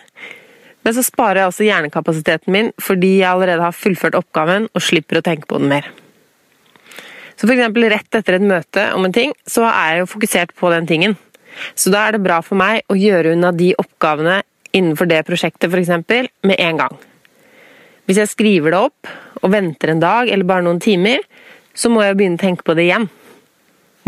Men 0.89 0.95
så 0.97 1.03
sparer 1.05 1.43
jeg 1.43 1.49
også 1.51 1.65
hjernekapasiteten 1.67 2.49
min 2.49 2.69
fordi 2.81 3.19
jeg 3.19 3.29
allerede 3.29 3.61
har 3.61 3.75
fullført 3.77 4.15
oppgaven 4.17 4.63
og 4.73 4.81
slipper 4.81 5.19
å 5.19 5.21
tenke 5.27 5.45
på 5.45 5.59
den 5.61 5.69
mer. 5.69 5.85
Så 7.37 7.45
f.eks. 7.45 7.61
rett 7.93 8.17
etter 8.17 8.37
et 8.39 8.45
møte 8.49 8.87
om 8.97 9.05
en 9.05 9.13
ting, 9.13 9.35
så 9.45 9.67
er 9.69 9.91
jeg 9.91 10.01
jo 10.01 10.07
fokusert 10.15 10.55
på 10.57 10.71
den 10.73 10.89
tingen. 10.89 11.13
Så 11.77 11.93
da 11.93 12.07
er 12.07 12.17
det 12.17 12.23
bra 12.25 12.39
for 12.41 12.57
meg 12.57 12.81
å 12.89 12.97
gjøre 12.97 13.35
unna 13.35 13.53
de 13.53 13.69
oppgavene 13.77 14.39
innenfor 14.73 15.11
det 15.13 15.21
prosjektet 15.29 15.69
f.eks. 15.69 15.93
med 16.49 16.57
en 16.57 16.81
gang. 16.81 16.97
Hvis 18.09 18.23
jeg 18.23 18.33
skriver 18.33 18.73
det 18.73 18.81
opp 18.89 19.13
og 19.45 19.53
venter 19.53 19.93
en 19.93 20.01
dag 20.01 20.33
eller 20.33 20.49
bare 20.55 20.65
noen 20.65 20.81
timer, 20.81 21.21
så 21.77 21.93
må 21.93 22.01
jeg 22.01 22.17
begynne 22.17 22.41
å 22.41 22.45
tenke 22.47 22.65
på 22.65 22.73
det 22.73 22.89
igjen. 22.89 23.11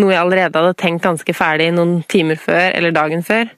Noe 0.01 0.15
jeg 0.17 0.25
allerede 0.25 0.57
hadde 0.57 0.81
tenkt 0.81 1.05
ganske 1.05 1.37
ferdig 1.37 1.69
noen 1.77 1.99
timer 2.09 2.41
før 2.41 2.71
eller 2.73 2.97
dagen 3.03 3.21
før. 3.21 3.53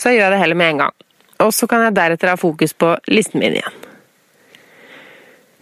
Så 0.00 0.14
jeg 0.14 0.22
gjør 0.22 0.32
det 0.32 0.46
heller 0.46 0.64
med 0.64 0.72
en 0.72 0.86
gang. 0.86 1.00
Og 1.42 1.50
så 1.54 1.66
kan 1.70 1.82
jeg 1.82 1.96
deretter 1.96 2.30
ha 2.30 2.38
fokus 2.38 2.76
på 2.76 2.92
listen 3.10 3.42
min 3.42 3.58
igjen. 3.58 3.80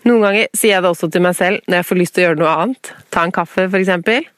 Noen 0.02 0.24
ganger 0.24 0.48
sier 0.50 0.74
jeg 0.74 0.82
det 0.82 0.90
også 0.90 1.08
til 1.14 1.22
meg 1.22 1.36
selv 1.38 1.62
når 1.68 1.78
jeg 1.78 1.88
får 1.88 2.00
lyst 2.00 2.16
til 2.16 2.24
å 2.24 2.26
gjøre 2.26 2.40
noe 2.40 2.54
annet. 2.64 2.92
Ta 3.14 3.22
en 3.22 3.34
kaffe, 3.34 3.68
f.eks. 3.70 4.30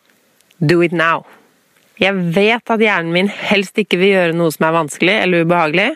Do 0.60 0.82
it 0.84 0.92
now. 0.92 1.24
Jeg 2.00 2.34
vet 2.34 2.70
at 2.70 2.82
hjernen 2.82 3.14
min 3.14 3.30
helst 3.30 3.78
ikke 3.80 3.98
vil 4.00 4.12
gjøre 4.12 4.36
noe 4.36 4.52
som 4.52 4.66
er 4.68 4.76
vanskelig 4.76 5.14
eller 5.22 5.46
ubehagelig, 5.46 5.90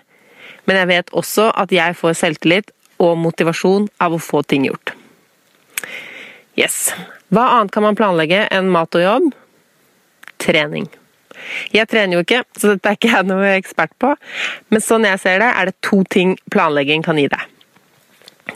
men 0.69 0.79
jeg 0.79 0.91
vet 0.93 1.13
også 1.17 1.49
at 1.59 1.73
jeg 1.75 1.97
får 1.99 2.17
selvtillit 2.21 2.73
og 3.03 3.19
motivasjon 3.21 3.89
av 4.03 4.15
å 4.15 4.23
få 4.23 4.43
ting 4.47 4.67
gjort. 4.69 4.95
Yes. 6.59 6.91
Hva 7.35 7.45
annet 7.59 7.75
kan 7.75 7.85
man 7.87 7.99
planlegge 7.99 8.47
enn 8.55 8.71
mat 8.73 8.95
og 8.99 9.05
jobb? 9.05 9.29
Trening. 10.43 10.89
Jeg 11.75 11.89
trener 11.91 12.19
jo 12.19 12.25
ikke, 12.25 12.43
så 12.59 12.75
dette 12.75 12.91
er 12.91 12.99
ikke 12.99 13.13
jeg 13.13 13.29
noe 13.29 13.53
ekspert 13.57 13.95
på, 14.01 14.15
men 14.73 14.85
sånn 14.85 15.07
jeg 15.09 15.21
ser 15.23 15.43
det, 15.43 15.51
er 15.53 15.71
det 15.71 15.77
to 15.85 16.03
ting 16.11 16.37
planlegging 16.53 17.05
kan 17.07 17.21
gi 17.21 17.29
deg. 17.33 17.45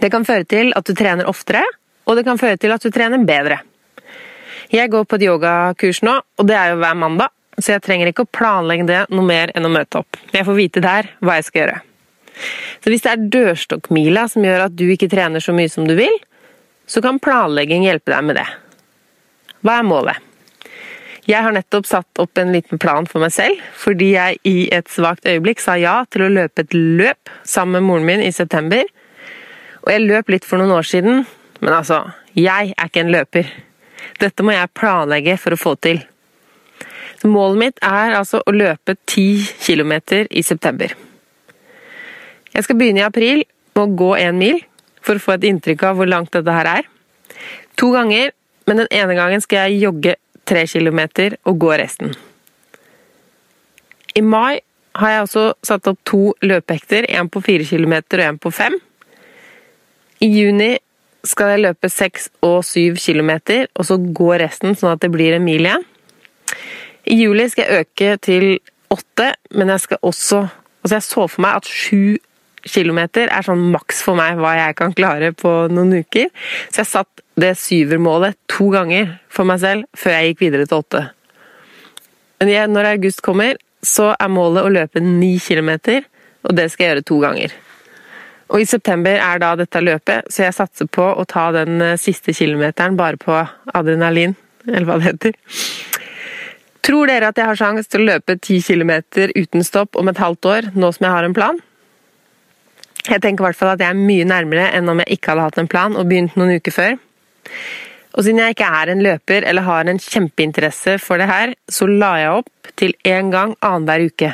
Det 0.00 0.10
kan 0.12 0.24
føre 0.26 0.46
til 0.48 0.72
at 0.76 0.88
du 0.88 0.96
trener 0.96 1.28
oftere, 1.30 1.62
og 2.08 2.18
det 2.18 2.24
kan 2.26 2.40
føre 2.40 2.58
til 2.60 2.72
at 2.74 2.82
du 2.82 2.90
trener 2.94 3.22
bedre. 3.26 3.60
Jeg 4.72 4.88
går 4.90 5.04
på 5.04 5.18
et 5.18 5.26
yogakurs 5.28 6.00
nå, 6.06 6.16
og 6.40 6.48
det 6.48 6.56
er 6.56 6.72
jo 6.72 6.80
hver 6.80 6.98
mandag, 6.98 7.32
så 7.58 7.74
jeg 7.74 7.84
trenger 7.84 8.08
ikke 8.08 8.24
å 8.24 8.32
planlegge 8.32 8.88
det 8.88 9.00
noe 9.12 9.26
mer 9.28 9.52
enn 9.56 9.68
å 9.68 9.72
møte 9.72 10.00
opp. 10.00 10.16
Jeg 10.32 10.46
får 10.48 10.56
vite 10.56 10.82
der 10.84 11.10
hva 11.20 11.36
jeg 11.38 11.48
skal 11.48 11.62
gjøre. 11.62 11.80
Så 12.82 12.90
hvis 12.90 13.04
det 13.04 13.12
er 13.12 13.26
dørstokkmila 13.36 14.24
som 14.32 14.46
gjør 14.46 14.66
at 14.66 14.76
du 14.76 14.86
ikke 14.88 15.10
trener 15.12 15.44
så 15.44 15.52
mye 15.54 15.70
som 15.70 15.84
du 15.86 15.92
vil, 15.98 16.14
så 16.88 17.02
kan 17.04 17.20
planlegging 17.22 17.84
hjelpe 17.86 18.14
deg 18.14 18.24
med 18.26 18.40
det. 18.40 18.48
Hva 19.62 19.78
er 19.78 19.86
målet? 19.86 20.31
Jeg 21.22 21.44
har 21.44 21.54
nettopp 21.54 21.86
satt 21.86 22.18
opp 22.18 22.38
en 22.40 22.50
liten 22.50 22.80
plan 22.82 23.06
for 23.06 23.22
meg 23.22 23.30
selv, 23.30 23.60
fordi 23.78 24.08
jeg 24.16 24.40
i 24.48 24.56
et 24.74 24.88
svakt 24.90 25.28
øyeblikk 25.28 25.60
sa 25.62 25.76
ja 25.78 26.00
til 26.10 26.24
å 26.26 26.32
løpe 26.32 26.64
et 26.64 26.74
løp 26.74 27.30
sammen 27.46 27.78
med 27.78 27.86
moren 27.86 28.08
min 28.08 28.24
i 28.24 28.32
september, 28.34 28.82
og 29.82 29.92
jeg 29.92 30.02
løp 30.02 30.32
litt 30.34 30.46
for 30.46 30.58
noen 30.58 30.74
år 30.74 30.86
siden, 30.86 31.22
men 31.62 31.76
altså, 31.76 32.00
jeg 32.34 32.72
er 32.74 32.90
ikke 32.90 33.04
en 33.04 33.12
løper. 33.14 33.52
Dette 34.18 34.42
må 34.42 34.54
jeg 34.54 34.72
planlegge 34.74 35.36
for 35.38 35.54
å 35.54 35.60
få 35.60 35.76
til. 35.78 36.02
Så 37.22 37.30
målet 37.30 37.60
mitt 37.60 37.78
er 37.86 38.16
altså 38.18 38.40
å 38.42 38.54
løpe 38.54 38.96
10 39.06 39.46
km 39.62 39.94
i 40.26 40.42
september. 40.42 40.90
Jeg 42.52 42.66
skal 42.66 42.78
begynne 42.80 43.04
i 43.04 43.06
april 43.06 43.44
med 43.76 43.82
å 43.84 43.94
gå 43.98 44.10
én 44.18 44.42
mil, 44.42 44.58
for 45.02 45.18
å 45.18 45.22
få 45.22 45.36
et 45.36 45.46
inntrykk 45.46 45.86
av 45.86 45.98
hvor 45.98 46.10
langt 46.10 46.34
dette 46.34 46.54
her 46.54 46.68
er. 46.80 46.90
To 47.78 47.92
ganger, 47.94 48.34
men 48.66 48.82
den 48.82 48.90
ene 48.90 49.14
gangen 49.18 49.42
skal 49.42 49.68
jeg 49.68 49.84
jogge 49.86 50.16
3 50.52 50.66
km 50.68 51.02
og 51.48 51.58
gå 51.64 51.72
resten. 51.80 52.14
I 54.14 54.20
mai 54.20 54.60
har 55.00 55.10
jeg 55.14 55.26
også 55.26 55.44
satt 55.64 55.88
opp 55.88 56.00
to 56.04 56.34
løpehekter, 56.44 57.08
én 57.08 57.32
på 57.32 57.40
4 57.40 57.64
km 57.64 57.94
og 57.96 58.26
én 58.28 58.40
på 58.40 58.52
5 58.52 58.80
i 60.22 60.28
juni 60.30 60.76
skal 61.26 61.52
jeg 61.52 61.62
løpe 61.64 61.90
seks 61.90 62.28
og 62.46 62.60
syv 62.66 62.98
kilometer, 63.02 63.68
og 63.78 63.86
så 63.86 63.98
gå 63.98 64.32
resten 64.42 64.76
sånn 64.78 64.94
at 64.94 65.02
det 65.02 65.10
blir 65.14 65.36
en 65.36 65.44
mil 65.44 65.66
igjen. 65.66 65.86
I 67.10 67.18
juli 67.18 67.48
skal 67.50 67.66
jeg 67.66 67.86
øke 67.86 68.10
til 68.22 68.46
åtte, 68.92 69.32
men 69.50 69.72
jeg 69.74 69.88
skal 69.88 70.02
også 70.02 70.44
Altså, 70.82 70.96
jeg 70.96 71.04
så 71.06 71.24
for 71.30 71.42
meg 71.44 71.60
at 71.60 71.68
sju 71.70 72.16
kilometer 72.66 73.28
er 73.30 73.44
sånn 73.46 73.60
maks 73.70 74.00
for 74.02 74.18
meg 74.18 74.40
hva 74.40 74.56
jeg 74.56 74.74
kan 74.80 74.90
klare 74.98 75.28
på 75.30 75.52
noen 75.70 75.92
uker. 76.02 76.26
Så 76.74 76.80
jeg 76.80 76.88
satt 76.90 77.21
det 77.40 77.54
syvermålet 77.56 78.36
to 78.50 78.68
ganger 78.72 79.16
for 79.32 79.48
meg 79.48 79.60
selv 79.62 79.88
før 79.96 80.16
jeg 80.16 80.32
gikk 80.32 80.46
videre 80.46 80.68
til 80.68 80.82
åtte. 80.82 81.02
Men 82.42 82.74
når 82.74 82.94
august 82.96 83.22
kommer, 83.24 83.58
så 83.82 84.12
er 84.18 84.30
målet 84.30 84.66
å 84.66 84.72
løpe 84.72 85.02
ni 85.02 85.36
kilometer, 85.42 86.04
og 86.42 86.56
det 86.58 86.68
skal 86.70 86.84
jeg 86.84 86.92
gjøre 86.92 87.06
to 87.06 87.18
ganger. 87.22 87.54
Og 88.52 88.60
I 88.60 88.68
september 88.68 89.16
er 89.16 89.40
da 89.40 89.54
dette 89.56 89.80
løpet, 89.80 90.28
så 90.28 90.44
jeg 90.44 90.56
satser 90.56 90.88
på 90.92 91.04
å 91.06 91.24
ta 91.28 91.48
den 91.54 91.80
eh, 91.80 91.98
siste 92.00 92.34
kilometeren 92.36 92.98
bare 92.98 93.16
på 93.16 93.38
adrenalin, 93.72 94.34
eller 94.66 94.88
hva 94.88 94.98
det 95.00 95.08
heter. 95.08 95.38
Tror 96.82 97.08
dere 97.08 97.30
at 97.30 97.38
jeg 97.38 97.48
har 97.48 97.58
sjanse 97.58 97.88
til 97.88 98.02
å 98.02 98.08
løpe 98.10 98.36
ti 98.42 98.58
kilometer 98.62 99.32
uten 99.38 99.64
stopp 99.64 99.96
om 99.96 100.10
et 100.10 100.20
halvt 100.20 100.50
år, 100.50 100.68
nå 100.74 100.90
som 100.92 101.06
jeg 101.06 101.14
har 101.14 101.28
en 101.28 101.36
plan? 101.36 101.60
Jeg 103.06 103.22
tenker 103.22 103.42
i 103.42 103.46
hvert 103.48 103.58
fall 103.58 103.72
at 103.72 103.82
jeg 103.82 103.94
er 103.94 103.98
mye 103.98 104.26
nærmere 104.28 104.68
enn 104.76 104.90
om 104.90 105.00
jeg 105.02 105.16
ikke 105.16 105.32
hadde 105.32 105.46
hatt 105.48 105.62
en 105.62 105.70
plan 105.70 105.96
og 105.98 106.10
begynt 106.10 106.36
noen 106.38 106.58
uker 106.58 106.74
før. 106.74 107.00
Og 108.12 108.24
siden 108.24 108.42
jeg 108.42 108.54
ikke 108.54 108.68
er 108.68 108.92
en 108.92 109.02
løper 109.04 109.46
eller 109.48 109.64
har 109.64 109.88
en 109.88 110.00
kjempeinteresse 110.00 110.98
for 111.00 111.20
det 111.20 111.30
her, 111.30 111.54
så 111.68 111.88
la 111.88 112.12
jeg 112.20 112.40
opp 112.42 112.72
til 112.76 112.92
én 113.08 113.30
gang 113.32 113.54
annenhver 113.64 114.08
uke. 114.10 114.32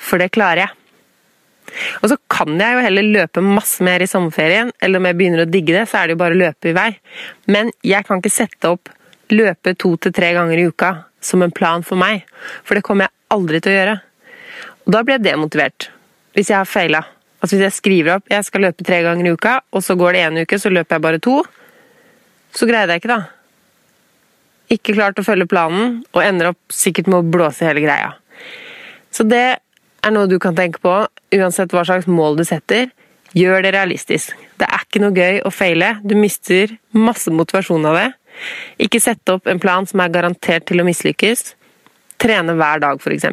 For 0.00 0.22
det 0.22 0.30
klarer 0.32 0.64
jeg. 0.64 0.76
Og 2.00 2.08
så 2.10 2.16
kan 2.32 2.56
jeg 2.58 2.74
jo 2.74 2.84
heller 2.86 3.10
løpe 3.18 3.44
masse 3.44 3.84
mer 3.84 4.02
i 4.02 4.08
sommerferien, 4.10 4.72
eller 4.82 4.98
om 4.98 5.06
jeg 5.06 5.18
begynner 5.18 5.44
å 5.44 5.50
digge 5.50 5.76
det, 5.76 5.84
så 5.90 6.00
er 6.00 6.08
det 6.08 6.16
jo 6.16 6.22
bare 6.22 6.36
å 6.36 6.40
løpe 6.40 6.70
i 6.70 6.74
vei. 6.76 6.88
Men 7.52 7.70
jeg 7.86 8.06
kan 8.08 8.22
ikke 8.22 8.32
sette 8.32 8.72
opp 8.72 8.90
løpe 9.30 9.76
to 9.78 9.94
til 10.02 10.14
tre 10.16 10.32
ganger 10.34 10.58
i 10.58 10.66
uka 10.72 10.90
som 11.22 11.44
en 11.44 11.54
plan 11.54 11.84
for 11.86 12.00
meg, 12.00 12.24
for 12.64 12.74
det 12.74 12.84
kommer 12.86 13.06
jeg 13.06 13.36
aldri 13.36 13.60
til 13.62 13.74
å 13.74 13.78
gjøre. 13.78 13.96
Og 14.86 14.92
Da 14.96 15.02
blir 15.04 15.18
jeg 15.18 15.28
demotivert, 15.28 15.90
hvis 16.34 16.50
jeg 16.50 16.58
har 16.58 16.68
feila. 16.68 17.04
Altså 17.40 17.56
Hvis 17.56 17.68
jeg 17.68 17.76
skriver 17.76 18.16
opp 18.16 18.28
jeg 18.28 18.44
skal 18.44 18.66
løpe 18.66 18.84
tre 18.84 19.02
ganger 19.04 19.28
i 19.28 19.32
uka, 19.36 19.60
og 19.72 19.84
så 19.84 19.96
går 19.96 20.12
det 20.12 20.24
én 20.26 20.42
uke, 20.42 20.58
så 20.58 20.72
løper 20.72 20.96
jeg 20.96 21.04
bare 21.06 21.22
to, 21.22 21.42
så 22.56 22.68
greier 22.68 22.90
jeg 22.90 23.02
ikke, 23.02 23.16
da. 23.16 23.20
Ikke 24.70 24.94
klart 24.94 25.18
å 25.18 25.26
følge 25.26 25.48
planen, 25.50 26.00
og 26.14 26.22
ender 26.22 26.52
opp 26.52 26.74
sikkert 26.74 27.10
med 27.10 27.20
å 27.20 27.30
blåse 27.36 27.66
hele 27.66 27.82
greia. 27.82 28.14
Så 29.10 29.26
det 29.26 29.44
er 30.00 30.14
noe 30.14 30.30
du 30.30 30.38
kan 30.42 30.56
tenke 30.56 30.82
på, 30.82 30.94
uansett 31.36 31.74
hva 31.74 31.84
slags 31.86 32.08
mål 32.10 32.38
du 32.38 32.44
setter. 32.46 32.90
Gjør 33.36 33.62
det 33.62 33.74
realistisk. 33.76 34.34
Det 34.58 34.66
er 34.66 34.84
ikke 34.86 35.02
noe 35.02 35.14
gøy 35.14 35.40
å 35.46 35.52
feile. 35.54 35.92
Du 36.02 36.16
mister 36.18 36.72
masse 36.96 37.30
motivasjon 37.30 37.86
av 37.86 37.98
det. 37.98 38.08
Ikke 38.82 39.02
sette 39.02 39.36
opp 39.36 39.46
en 39.50 39.60
plan 39.62 39.86
som 39.86 40.02
er 40.02 40.12
garantert 40.14 40.66
til 40.70 40.82
å 40.82 40.86
mislykkes. 40.86 41.54
Trene 42.20 42.56
hver 42.58 42.82
dag, 42.82 43.00
f.eks. 43.00 43.26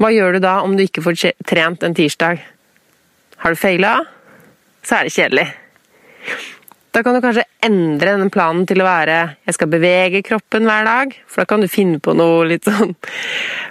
Hva 0.00 0.10
gjør 0.10 0.36
du 0.36 0.42
da 0.44 0.56
om 0.64 0.76
du 0.76 0.84
ikke 0.84 1.02
får 1.04 1.18
trent 1.46 1.84
en 1.86 1.96
tirsdag? 1.96 2.42
Har 3.42 3.54
du 3.54 3.58
feila, 3.58 3.96
så 4.86 5.00
er 5.00 5.08
det 5.08 5.14
kjedelig. 5.16 5.48
Da 6.92 7.00
kan 7.00 7.14
du 7.16 7.22
kanskje 7.24 7.46
endre 7.64 8.18
den 8.20 8.30
planen 8.30 8.66
til 8.68 8.82
å 8.82 8.84
være 8.84 9.36
'jeg 9.46 9.54
skal 9.54 9.68
bevege 9.68 10.22
kroppen 10.22 10.66
hver 10.68 10.84
dag', 10.84 11.14
for 11.26 11.40
da 11.40 11.46
kan 11.46 11.60
du 11.60 11.66
finne 11.66 11.98
på 11.98 12.12
noe 12.14 12.44
litt 12.44 12.64
sånn 12.64 12.94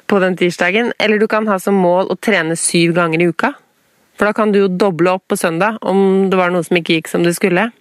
på 0.08 0.20
den 0.20 0.36
tirsdagen. 0.36 0.92
Eller 1.00 1.20
du 1.20 1.28
kan 1.28 1.46
ha 1.46 1.60
som 1.60 1.76
mål 1.76 2.10
å 2.10 2.18
trene 2.20 2.58
syv 2.58 2.96
ganger 2.96 3.22
i 3.22 3.28
uka. 3.30 3.54
For 4.18 4.26
da 4.26 4.34
kan 4.34 4.52
du 4.52 4.60
jo 4.60 4.68
doble 4.68 5.12
opp 5.12 5.28
på 5.30 5.38
søndag 5.38 5.78
om 5.82 6.30
det 6.32 6.38
var 6.38 6.50
noe 6.50 6.64
som 6.64 6.78
ikke 6.78 6.98
gikk 6.98 7.08
som 7.08 7.24
det 7.24 7.36
skulle. 7.36 7.72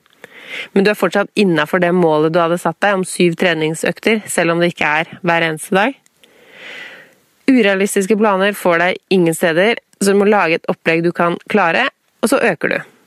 Men 0.75 0.85
du 0.85 0.91
er 0.91 0.95
fortsatt 0.95 1.33
innafor 1.35 1.81
det 1.81 1.95
målet 1.95 2.33
du 2.33 2.39
hadde 2.39 2.61
satt 2.61 2.81
deg 2.81 2.95
om 2.95 3.05
syv 3.05 3.37
treningsøkter, 3.37 4.23
selv 4.29 4.53
om 4.53 4.61
det 4.61 4.75
ikke 4.75 4.93
er 5.01 5.19
hver 5.23 5.41
eneste 5.41 5.75
dag. 5.75 5.95
Urealistiske 7.49 8.17
planer 8.17 8.53
får 8.53 8.79
deg 8.79 8.97
ingen 9.11 9.35
steder, 9.35 9.77
så 10.03 10.13
du 10.13 10.19
må 10.19 10.29
lage 10.29 10.61
et 10.61 10.67
opplegg 10.69 11.03
du 11.03 11.13
kan 11.13 11.39
klare, 11.49 11.89
og 12.21 12.29
så 12.29 12.37
øker 12.37 12.69
du. 12.69 13.00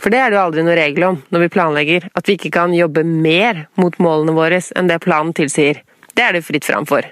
For 0.00 0.12
det 0.12 0.20
er 0.20 0.30
det 0.32 0.38
jo 0.38 0.44
aldri 0.46 0.64
noe 0.64 0.76
regel 0.78 1.06
om 1.10 1.18
når 1.32 1.44
vi 1.44 1.52
planlegger, 1.52 2.08
at 2.16 2.28
vi 2.28 2.36
ikke 2.38 2.52
kan 2.54 2.74
jobbe 2.74 3.04
mer 3.04 3.66
mot 3.80 3.96
målene 4.00 4.34
våre 4.36 4.60
enn 4.76 4.88
det 4.88 5.00
planen 5.04 5.34
tilsier. 5.36 5.82
Det 6.16 6.24
er 6.24 6.36
det 6.36 6.46
fritt 6.46 6.66
fram 6.66 6.88
for. 6.88 7.04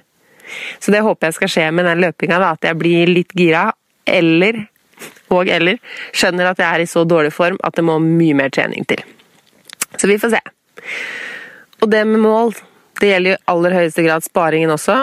Så 0.80 0.92
det 0.94 1.04
håper 1.04 1.28
jeg 1.28 1.36
skal 1.36 1.52
skje 1.52 1.66
med 1.76 1.88
den 1.88 2.00
løpinga, 2.00 2.40
at 2.40 2.64
jeg 2.64 2.78
blir 2.80 3.12
litt 3.12 3.34
gira, 3.36 3.68
eller 4.08 4.64
og 5.28 5.50
eller 5.52 5.76
skjønner 6.16 6.48
at 6.48 6.60
jeg 6.62 6.68
er 6.68 6.82
i 6.82 6.88
så 6.88 7.04
dårlig 7.04 7.34
form 7.36 7.58
at 7.64 7.76
det 7.76 7.84
må 7.84 7.98
mye 8.02 8.36
mer 8.38 8.52
trening 8.54 8.86
til. 8.88 9.02
Så 10.00 10.08
vi 10.08 10.16
får 10.20 10.32
se. 10.36 10.40
Og 11.82 11.90
det 11.92 12.00
med 12.08 12.22
mål, 12.24 12.54
det 13.00 13.12
gjelder 13.12 13.34
jo 13.34 13.36
i 13.36 13.46
aller 13.52 13.76
høyeste 13.76 14.04
grad 14.06 14.24
sparingen 14.24 14.72
også. 14.72 15.02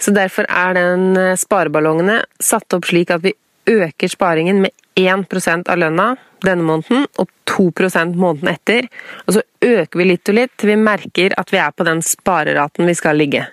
Så 0.00 0.14
derfor 0.16 0.48
er 0.48 0.74
den 0.74 1.12
eh, 1.20 1.36
spareballongene 1.38 2.22
satt 2.42 2.74
opp 2.74 2.88
slik 2.88 3.12
at 3.14 3.22
vi 3.22 3.36
øker 3.70 4.10
sparingen 4.10 4.64
med 4.64 4.74
1 4.98 5.68
av 5.70 5.78
lønna 5.78 6.08
denne 6.46 6.66
måneden 6.66 7.06
og 7.20 7.30
2 7.50 7.70
måneden 8.14 8.48
etter. 8.52 8.88
Og 9.26 9.36
så 9.36 9.42
øker 9.60 9.98
vi 9.98 10.06
litt 10.12 10.28
og 10.28 10.38
litt 10.38 10.52
til 10.56 10.72
vi 10.72 10.76
merker 10.76 11.34
at 11.36 11.52
vi 11.52 11.58
er 11.58 11.70
på 11.70 11.84
den 11.84 12.02
spareraten 12.02 12.86
vi 12.86 12.94
skal 12.94 13.16
ligge. 13.16 13.46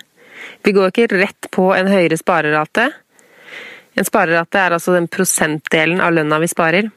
Vi 0.62 0.72
går 0.72 0.92
ikke 0.92 1.08
rett 1.18 1.50
på 1.50 1.72
en 1.74 1.90
høyere 1.90 2.16
sparerate. 2.16 2.90
En 3.98 4.06
sparerate 4.06 4.58
er 4.58 4.76
altså 4.76 4.94
den 4.94 5.08
prosentdelen 5.10 6.00
av 6.00 6.14
lønna 6.14 6.38
vi 6.38 6.48
sparer. 6.48 6.90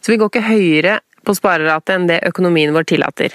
Så 0.00 0.12
vi 0.12 0.18
går 0.18 0.32
ikke 0.32 0.48
høyere 0.48 0.98
på 1.24 1.34
sparerate 1.36 1.94
enn 1.94 2.08
det 2.10 2.22
økonomien 2.26 2.74
vår 2.74 2.88
tillater. 2.88 3.34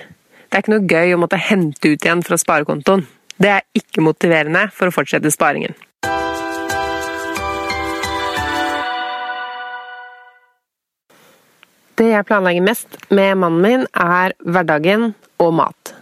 Det 0.50 0.60
er 0.60 0.64
ikke 0.64 0.76
noe 0.76 0.90
gøy 0.90 1.16
å 1.16 1.22
måtte 1.22 1.40
hente 1.42 1.90
ut 1.90 2.06
igjen 2.06 2.24
fra 2.26 2.38
sparekontoen. 2.38 3.08
Det 3.42 3.50
er 3.50 3.66
ikke 3.78 4.04
motiverende 4.06 4.68
for 4.76 4.90
å 4.90 4.94
fortsette 4.94 5.32
sparingen. 5.34 5.74
Det 12.00 12.10
jeg 12.10 12.26
planlegger 12.26 12.66
mest 12.66 12.96
med 13.14 13.38
mannen 13.38 13.62
min, 13.62 13.84
er 13.94 14.34
hverdagen 14.42 15.12
og 15.42 15.54
mat. 15.60 15.94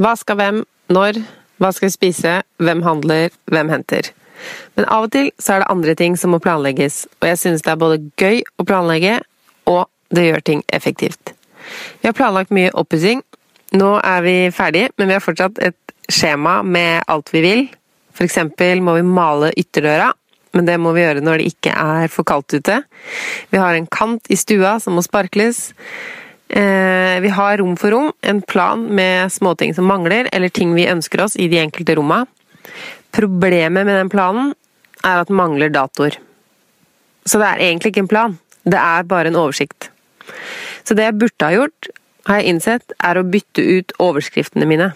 Hva 0.00 0.12
skal 0.18 0.36
hvem, 0.36 0.62
når, 0.92 1.20
hva 1.60 1.70
skal 1.72 1.88
vi 1.88 1.94
spise, 1.94 2.34
hvem 2.60 2.82
handler, 2.84 3.32
hvem 3.48 3.72
henter. 3.72 4.10
Men 4.76 4.88
av 4.88 5.06
og 5.06 5.14
til 5.14 5.30
så 5.40 5.54
er 5.54 5.62
det 5.62 5.72
andre 5.72 5.94
ting 5.96 6.16
som 6.20 6.34
må 6.34 6.40
planlegges, 6.44 7.06
og 7.20 7.28
jeg 7.28 7.40
synes 7.40 7.64
det 7.64 7.72
er 7.72 7.80
både 7.80 8.00
gøy 8.20 8.40
å 8.60 8.66
planlegge 8.68 9.18
og 9.68 9.88
det 10.12 10.26
gjør 10.26 10.44
ting 10.44 10.62
effektivt. 10.72 11.34
Vi 12.00 12.08
har 12.08 12.16
planlagt 12.16 12.52
mye 12.54 12.72
oppussing. 12.76 13.22
Nå 13.78 13.90
er 14.02 14.24
vi 14.24 14.36
ferdige, 14.54 14.90
men 14.98 15.08
vi 15.08 15.14
har 15.14 15.22
fortsatt 15.22 15.60
et 15.62 15.94
skjema 16.10 16.60
med 16.66 17.04
alt 17.08 17.30
vi 17.32 17.44
vil. 17.44 17.68
For 18.16 18.26
eksempel 18.26 18.82
må 18.82 18.96
vi 18.98 19.06
male 19.06 19.52
ytterdøra, 19.60 20.10
men 20.56 20.66
det 20.66 20.78
må 20.82 20.94
vi 20.96 21.04
gjøre 21.04 21.22
når 21.24 21.40
det 21.40 21.52
ikke 21.52 21.74
er 21.74 22.10
for 22.12 22.26
kaldt 22.26 22.56
ute. 22.56 22.80
Vi 23.52 23.60
har 23.60 23.76
en 23.76 23.88
kant 23.90 24.30
i 24.32 24.38
stua 24.38 24.78
som 24.82 24.96
må 24.98 25.04
sparkles. 25.06 25.70
Eh, 26.50 27.16
vi 27.22 27.30
har 27.30 27.60
rom 27.60 27.76
for 27.78 27.94
rom, 27.94 28.10
en 28.26 28.42
plan 28.42 28.82
med 28.94 29.30
småting 29.30 29.74
som 29.76 29.86
mangler, 29.86 30.28
eller 30.32 30.50
ting 30.50 30.74
vi 30.74 30.88
ønsker 30.90 31.22
oss 31.22 31.38
i 31.38 31.46
de 31.50 31.60
enkelte 31.62 31.94
romma. 31.98 32.24
Problemet 33.14 33.86
med 33.86 33.94
den 33.94 34.10
planen 34.10 34.52
er 35.06 35.22
at 35.22 35.30
den 35.30 35.38
mangler 35.38 35.70
datoer. 35.70 36.18
Så 37.26 37.38
det 37.38 37.46
er 37.46 37.62
egentlig 37.68 37.92
ikke 37.92 38.04
en 38.06 38.10
plan, 38.10 38.38
det 38.66 38.80
er 38.80 39.06
bare 39.06 39.30
en 39.30 39.38
oversikt. 39.38 39.90
Så 40.82 40.96
det 40.98 41.06
jeg 41.06 41.18
burde 41.20 41.46
ha 41.46 41.54
gjort, 41.54 41.90
har 42.26 42.40
jeg 42.40 42.54
innsett, 42.54 42.94
er 42.98 43.18
å 43.18 43.26
bytte 43.26 43.62
ut 43.62 43.94
overskriftene 44.02 44.66
mine. 44.68 44.90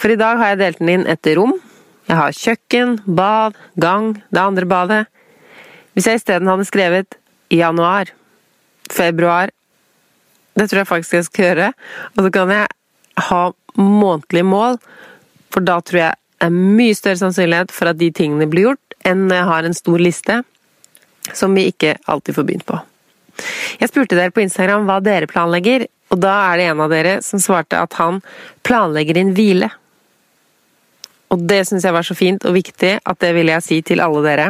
For 0.00 0.12
i 0.12 0.18
dag 0.20 0.40
har 0.40 0.54
jeg 0.54 0.62
delt 0.62 0.80
den 0.80 0.94
inn 0.94 1.08
etter 1.10 1.36
rom. 1.36 1.58
Jeg 2.10 2.18
har 2.18 2.34
kjøkken, 2.34 2.96
bad, 3.06 3.54
gang, 3.78 4.16
det 4.34 4.42
andre 4.42 4.66
badet. 4.66 5.04
Hvis 5.94 6.08
jeg 6.10 6.18
isteden 6.18 6.50
hadde 6.50 6.66
skrevet 6.66 7.18
januar, 7.54 8.10
februar 8.90 9.50
Det 10.58 10.66
tror 10.68 10.80
jeg 10.80 10.88
faktisk 10.90 11.12
jeg 11.14 11.24
skal 11.24 11.44
gjøre. 11.44 11.68
Og 12.16 12.24
så 12.26 12.30
kan 12.34 12.50
jeg 12.50 12.66
ha 13.30 13.42
månedlige 13.78 14.44
mål, 14.44 14.80
for 15.54 15.62
da 15.62 15.78
tror 15.80 16.00
jeg 16.00 16.18
det 16.40 16.48
er 16.48 16.56
mye 16.56 16.96
større 16.96 17.20
sannsynlighet 17.20 17.70
for 17.72 17.92
at 17.92 18.00
de 18.00 18.10
tingene 18.10 18.48
blir 18.50 18.70
gjort, 18.70 18.94
enn 19.06 19.28
når 19.28 19.36
jeg 19.36 19.48
har 19.52 19.68
en 19.68 19.76
stor 19.76 20.02
liste 20.02 20.38
som 21.36 21.54
vi 21.54 21.68
ikke 21.70 21.94
alltid 22.10 22.34
får 22.34 22.46
begynt 22.48 22.66
på. 22.66 22.80
Jeg 23.78 23.92
spurte 23.92 24.18
dere 24.18 24.34
på 24.34 24.42
Instagram 24.42 24.88
hva 24.88 24.98
dere 25.04 25.30
planlegger, 25.30 25.86
og 26.10 26.20
da 26.24 26.32
er 26.50 26.58
det 26.58 26.66
en 26.72 26.82
av 26.82 26.90
dere 26.90 27.18
som 27.22 27.40
svarte 27.40 27.78
at 27.78 27.94
han 28.00 28.18
planlegger 28.66 29.20
inn 29.20 29.34
hvile. 29.36 29.70
Og 31.30 31.42
det 31.46 31.62
syns 31.68 31.86
jeg 31.86 31.94
var 31.94 32.06
så 32.06 32.16
fint 32.18 32.44
og 32.48 32.56
viktig 32.56 32.96
at 32.98 33.20
det 33.22 33.30
vil 33.36 33.52
jeg 33.52 33.64
si 33.64 33.80
til 33.86 34.02
alle 34.02 34.22
dere. 34.26 34.46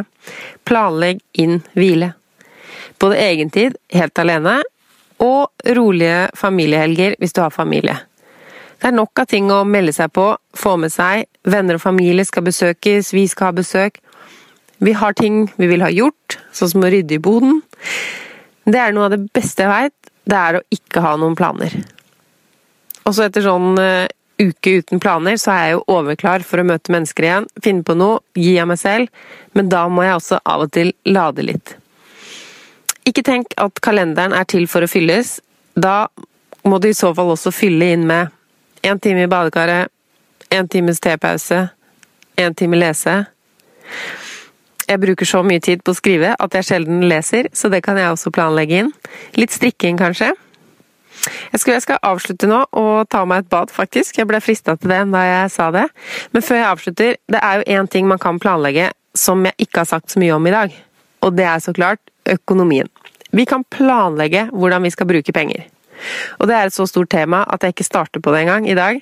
Planlegg 0.65 1.21
inn 1.41 1.59
hvile. 1.77 2.13
Både 3.01 3.19
egentid, 3.21 3.77
helt 3.93 4.21
alene, 4.21 4.59
og 5.21 5.51
rolige 5.77 6.31
familiehelger 6.37 7.15
hvis 7.21 7.35
du 7.37 7.43
har 7.43 7.53
familie. 7.53 7.99
Det 8.81 8.89
er 8.89 8.97
nok 8.97 9.21
av 9.21 9.27
ting 9.29 9.51
å 9.53 9.61
melde 9.67 9.93
seg 9.93 10.09
på, 10.13 10.31
få 10.57 10.73
med 10.81 10.89
seg. 10.89 11.27
Venner 11.45 11.77
og 11.77 11.83
familie 11.83 12.25
skal 12.25 12.47
besøkes, 12.47 13.11
vi 13.13 13.27
skal 13.29 13.51
ha 13.51 13.57
besøk. 13.59 13.99
Vi 14.81 14.95
har 14.97 15.13
ting 15.13 15.43
vi 15.61 15.69
vil 15.69 15.83
ha 15.85 15.91
gjort, 15.93 16.39
sånn 16.49 16.71
som 16.73 16.85
å 16.85 16.89
rydde 16.89 17.19
i 17.19 17.21
boden. 17.21 17.61
Det 18.65 18.81
er 18.81 18.95
noe 18.95 19.05
av 19.05 19.13
det 19.13 19.27
beste 19.35 19.67
jeg 19.67 19.69
veit, 19.69 20.09
det 20.25 20.37
er 20.37 20.57
å 20.57 20.63
ikke 20.73 21.03
ha 21.05 21.13
noen 21.21 21.37
planer. 21.37 21.75
Også 23.05 23.27
etter 23.27 23.45
sånn 23.45 23.77
uh, 23.77 24.09
uke 24.41 24.77
uten 24.81 24.99
planer, 25.01 25.37
så 25.37 25.53
er 25.53 25.61
jeg 25.65 25.75
jo 25.75 25.83
overklar 25.95 26.45
for 26.47 26.61
å 26.61 26.65
møte 26.67 26.93
mennesker 26.93 27.27
igjen, 27.27 27.47
finne 27.63 27.85
på 27.87 27.95
noe, 27.97 28.21
gi 28.37 28.55
av 28.61 28.69
meg 28.71 28.81
selv, 28.81 29.11
men 29.57 29.69
da 29.71 29.85
må 29.91 30.05
jeg 30.05 30.17
også 30.17 30.41
av 30.41 30.65
og 30.65 30.73
til 30.75 30.91
lade 31.07 31.45
litt. 31.45 31.75
Ikke 33.07 33.23
tenk 33.25 33.55
at 33.61 33.81
kalenderen 33.83 34.35
er 34.37 34.45
til 34.49 34.67
for 34.69 34.85
å 34.85 34.89
fylles. 34.89 35.39
Da 35.73 36.05
må 36.67 36.77
du 36.81 36.89
i 36.91 36.97
så 36.97 37.09
fall 37.17 37.31
også 37.33 37.53
fylle 37.53 37.93
inn 37.95 38.05
med 38.09 38.29
én 38.85 38.99
time 39.01 39.25
i 39.25 39.31
badekaret, 39.31 39.89
én 40.53 40.69
times 40.69 41.01
tepause, 41.01 41.63
én 42.37 42.57
time 42.57 42.77
lese. 42.77 43.15
Jeg 44.87 44.99
bruker 45.01 45.27
så 45.27 45.41
mye 45.45 45.61
tid 45.63 45.83
på 45.85 45.93
å 45.93 45.97
skrive 45.97 46.33
at 46.35 46.55
jeg 46.57 46.67
sjelden 46.67 47.05
leser, 47.07 47.49
så 47.55 47.69
det 47.71 47.81
kan 47.85 47.97
jeg 47.97 48.11
også 48.11 48.33
planlegge 48.35 48.83
inn. 48.83 48.93
Litt 49.39 49.53
strikking, 49.55 49.99
kanskje. 50.01 50.33
Jeg 51.51 51.61
skal, 51.61 51.73
jeg 51.75 51.83
skal, 51.85 51.99
avslutte 52.05 52.49
nå 52.49 52.63
og 52.77 53.09
ta 53.11 53.23
meg 53.29 53.43
et 53.43 53.51
bad, 53.51 53.73
faktisk. 53.73 54.17
Jeg 54.17 54.29
ble 54.29 54.39
frista 54.43 54.75
til 54.79 54.93
det 54.93 55.01
da 55.13 55.25
jeg 55.27 55.51
sa 55.53 55.69
det. 55.73 55.87
Men 56.33 56.45
før 56.45 56.59
jeg 56.59 56.69
avslutter, 56.69 57.19
det 57.31 57.41
er 57.41 57.59
jo 57.59 57.79
én 57.79 57.91
ting 57.91 58.07
man 58.09 58.21
kan 58.21 58.39
planlegge 58.41 58.89
som 59.17 59.43
jeg 59.45 59.67
ikke 59.67 59.83
har 59.83 59.89
sagt 59.89 60.13
så 60.13 60.21
mye 60.21 60.33
om 60.35 60.47
i 60.47 60.55
dag. 60.55 60.73
Og 61.21 61.35
det 61.37 61.45
er 61.45 61.61
så 61.61 61.73
klart 61.75 62.01
økonomien. 62.29 62.89
Vi 63.31 63.45
kan 63.47 63.63
planlegge 63.71 64.47
hvordan 64.51 64.83
vi 64.83 64.91
skal 64.93 65.09
bruke 65.09 65.35
penger. 65.35 65.67
Og 66.39 66.47
det 66.49 66.55
er 66.57 66.69
et 66.69 66.75
så 66.75 66.87
stort 66.89 67.11
tema 67.13 67.43
at 67.51 67.63
jeg 67.63 67.75
ikke 67.75 67.87
starter 67.87 68.23
på 68.23 68.33
det 68.33 68.43
engang 68.45 68.67
i 68.69 68.77
dag. 68.77 69.01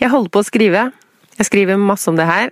Jeg 0.00 0.12
holder 0.12 0.32
på 0.32 0.42
å 0.42 0.46
skrive. 0.46 0.88
Jeg 1.38 1.50
skriver 1.50 1.78
masse 1.80 2.08
om 2.10 2.16
det 2.18 2.26
her. 2.26 2.50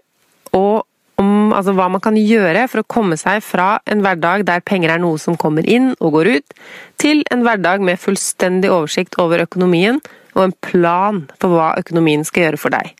Og 0.54 0.84
om 1.20 1.54
altså, 1.56 1.72
hva 1.76 1.88
man 1.92 2.02
kan 2.04 2.16
gjøre 2.18 2.66
for 2.70 2.82
å 2.82 2.88
komme 2.88 3.16
seg 3.20 3.42
fra 3.44 3.76
en 3.88 4.02
hverdag 4.04 4.44
der 4.48 4.64
penger 4.64 4.94
er 4.94 5.02
noe 5.02 5.20
som 5.20 5.38
kommer 5.40 5.66
inn 5.68 5.94
og 5.96 6.18
går 6.18 6.30
ut, 6.36 6.56
til 7.00 7.24
en 7.32 7.44
hverdag 7.46 7.84
med 7.84 8.00
fullstendig 8.00 8.70
oversikt 8.72 9.18
over 9.22 9.44
økonomien 9.46 10.00
og 10.36 10.42
en 10.44 10.56
plan 10.64 11.24
for 11.40 11.56
hva 11.56 11.72
økonomien 11.80 12.24
skal 12.28 12.46
gjøre 12.46 12.60
for 12.60 12.76
deg. 12.76 12.92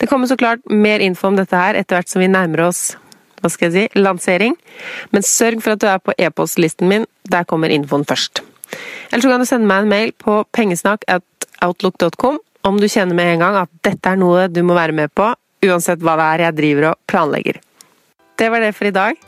Det 0.00 0.08
kommer 0.10 0.28
så 0.28 0.38
klart 0.40 0.64
mer 0.68 1.04
info 1.04 1.28
om 1.30 1.36
dette 1.38 1.56
her 1.56 1.76
etter 1.78 1.98
hvert 1.98 2.10
som 2.10 2.24
vi 2.24 2.32
nærmer 2.32 2.66
oss 2.70 2.94
hva 3.44 3.50
skal 3.52 3.68
jeg 3.68 3.74
si, 3.92 4.00
lansering, 4.00 4.54
men 5.12 5.24
sørg 5.26 5.60
for 5.60 5.74
at 5.74 5.82
du 5.82 5.88
er 5.90 6.00
på 6.00 6.14
e-postlisten 6.16 6.88
min, 6.88 7.04
der 7.28 7.44
kommer 7.44 7.68
infoen 7.68 8.06
først. 8.08 8.40
Eller 9.10 9.20
så 9.20 9.28
kan 9.28 9.42
du 9.42 9.48
sende 9.48 9.68
meg 9.68 9.84
en 9.84 9.90
mail 9.90 10.12
på 10.16 10.38
pengesnakk 10.56 11.04
at 11.12 11.48
outlook.com 11.64 12.40
om 12.64 12.80
du 12.80 12.88
kjenner 12.88 13.16
med 13.16 13.34
en 13.34 13.44
gang 13.44 13.58
at 13.60 13.72
dette 13.84 14.08
er 14.08 14.16
noe 14.16 14.46
du 14.48 14.62
må 14.64 14.76
være 14.76 14.96
med 14.96 15.12
på, 15.12 15.28
uansett 15.64 16.02
hva 16.04 16.16
det 16.20 16.26
er 16.32 16.46
jeg 16.46 16.58
driver 16.60 16.90
og 16.92 16.98
planlegger. 17.10 17.60
Det 18.38 18.50
var 18.50 18.64
det 18.64 18.74
for 18.74 18.90
i 18.90 18.94
dag. 18.94 19.20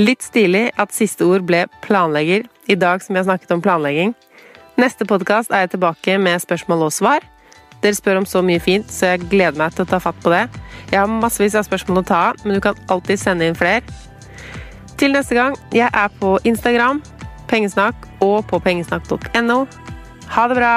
Litt 0.00 0.24
stilig 0.26 0.68
at 0.80 0.94
siste 0.94 1.26
ord 1.26 1.44
ble 1.46 1.64
planlegger, 1.84 2.48
i 2.66 2.76
dag 2.80 3.02
som 3.04 3.16
jeg 3.16 3.28
snakket 3.28 3.52
om 3.54 3.62
planlegging. 3.62 4.14
Neste 4.80 5.06
podkast 5.06 5.52
er 5.52 5.64
jeg 5.64 5.76
tilbake 5.76 6.16
med 6.18 6.42
spørsmål 6.42 6.88
og 6.88 6.94
svar. 6.96 7.26
Dere 7.84 7.94
spør 7.94 8.22
om 8.22 8.26
så 8.26 8.40
mye 8.42 8.62
fint, 8.64 8.88
så 8.90 9.12
jeg 9.12 9.28
gleder 9.28 9.60
meg 9.60 9.76
til 9.76 9.84
å 9.84 9.90
ta 9.92 10.00
fatt 10.02 10.18
på 10.24 10.32
det. 10.32 10.46
Jeg 10.90 10.98
har 10.98 11.10
massevis 11.10 11.54
av 11.58 11.68
spørsmål 11.68 12.00
å 12.00 12.06
ta 12.08 12.20
av, 12.30 12.42
men 12.42 12.56
du 12.56 12.64
kan 12.64 12.80
alltid 12.90 13.20
sende 13.20 13.46
inn 13.46 13.58
flere. 13.58 13.84
Til 14.98 15.14
neste 15.14 15.36
gang, 15.36 15.58
jeg 15.74 15.90
er 15.92 16.18
på 16.18 16.38
Instagram, 16.48 17.02
pengesnakk 17.50 18.08
og 18.24 18.42
på 18.50 18.62
pengesnakk.no. 18.66 19.64
Ha 20.34 20.50
det 20.50 20.58
bra! 20.62 20.74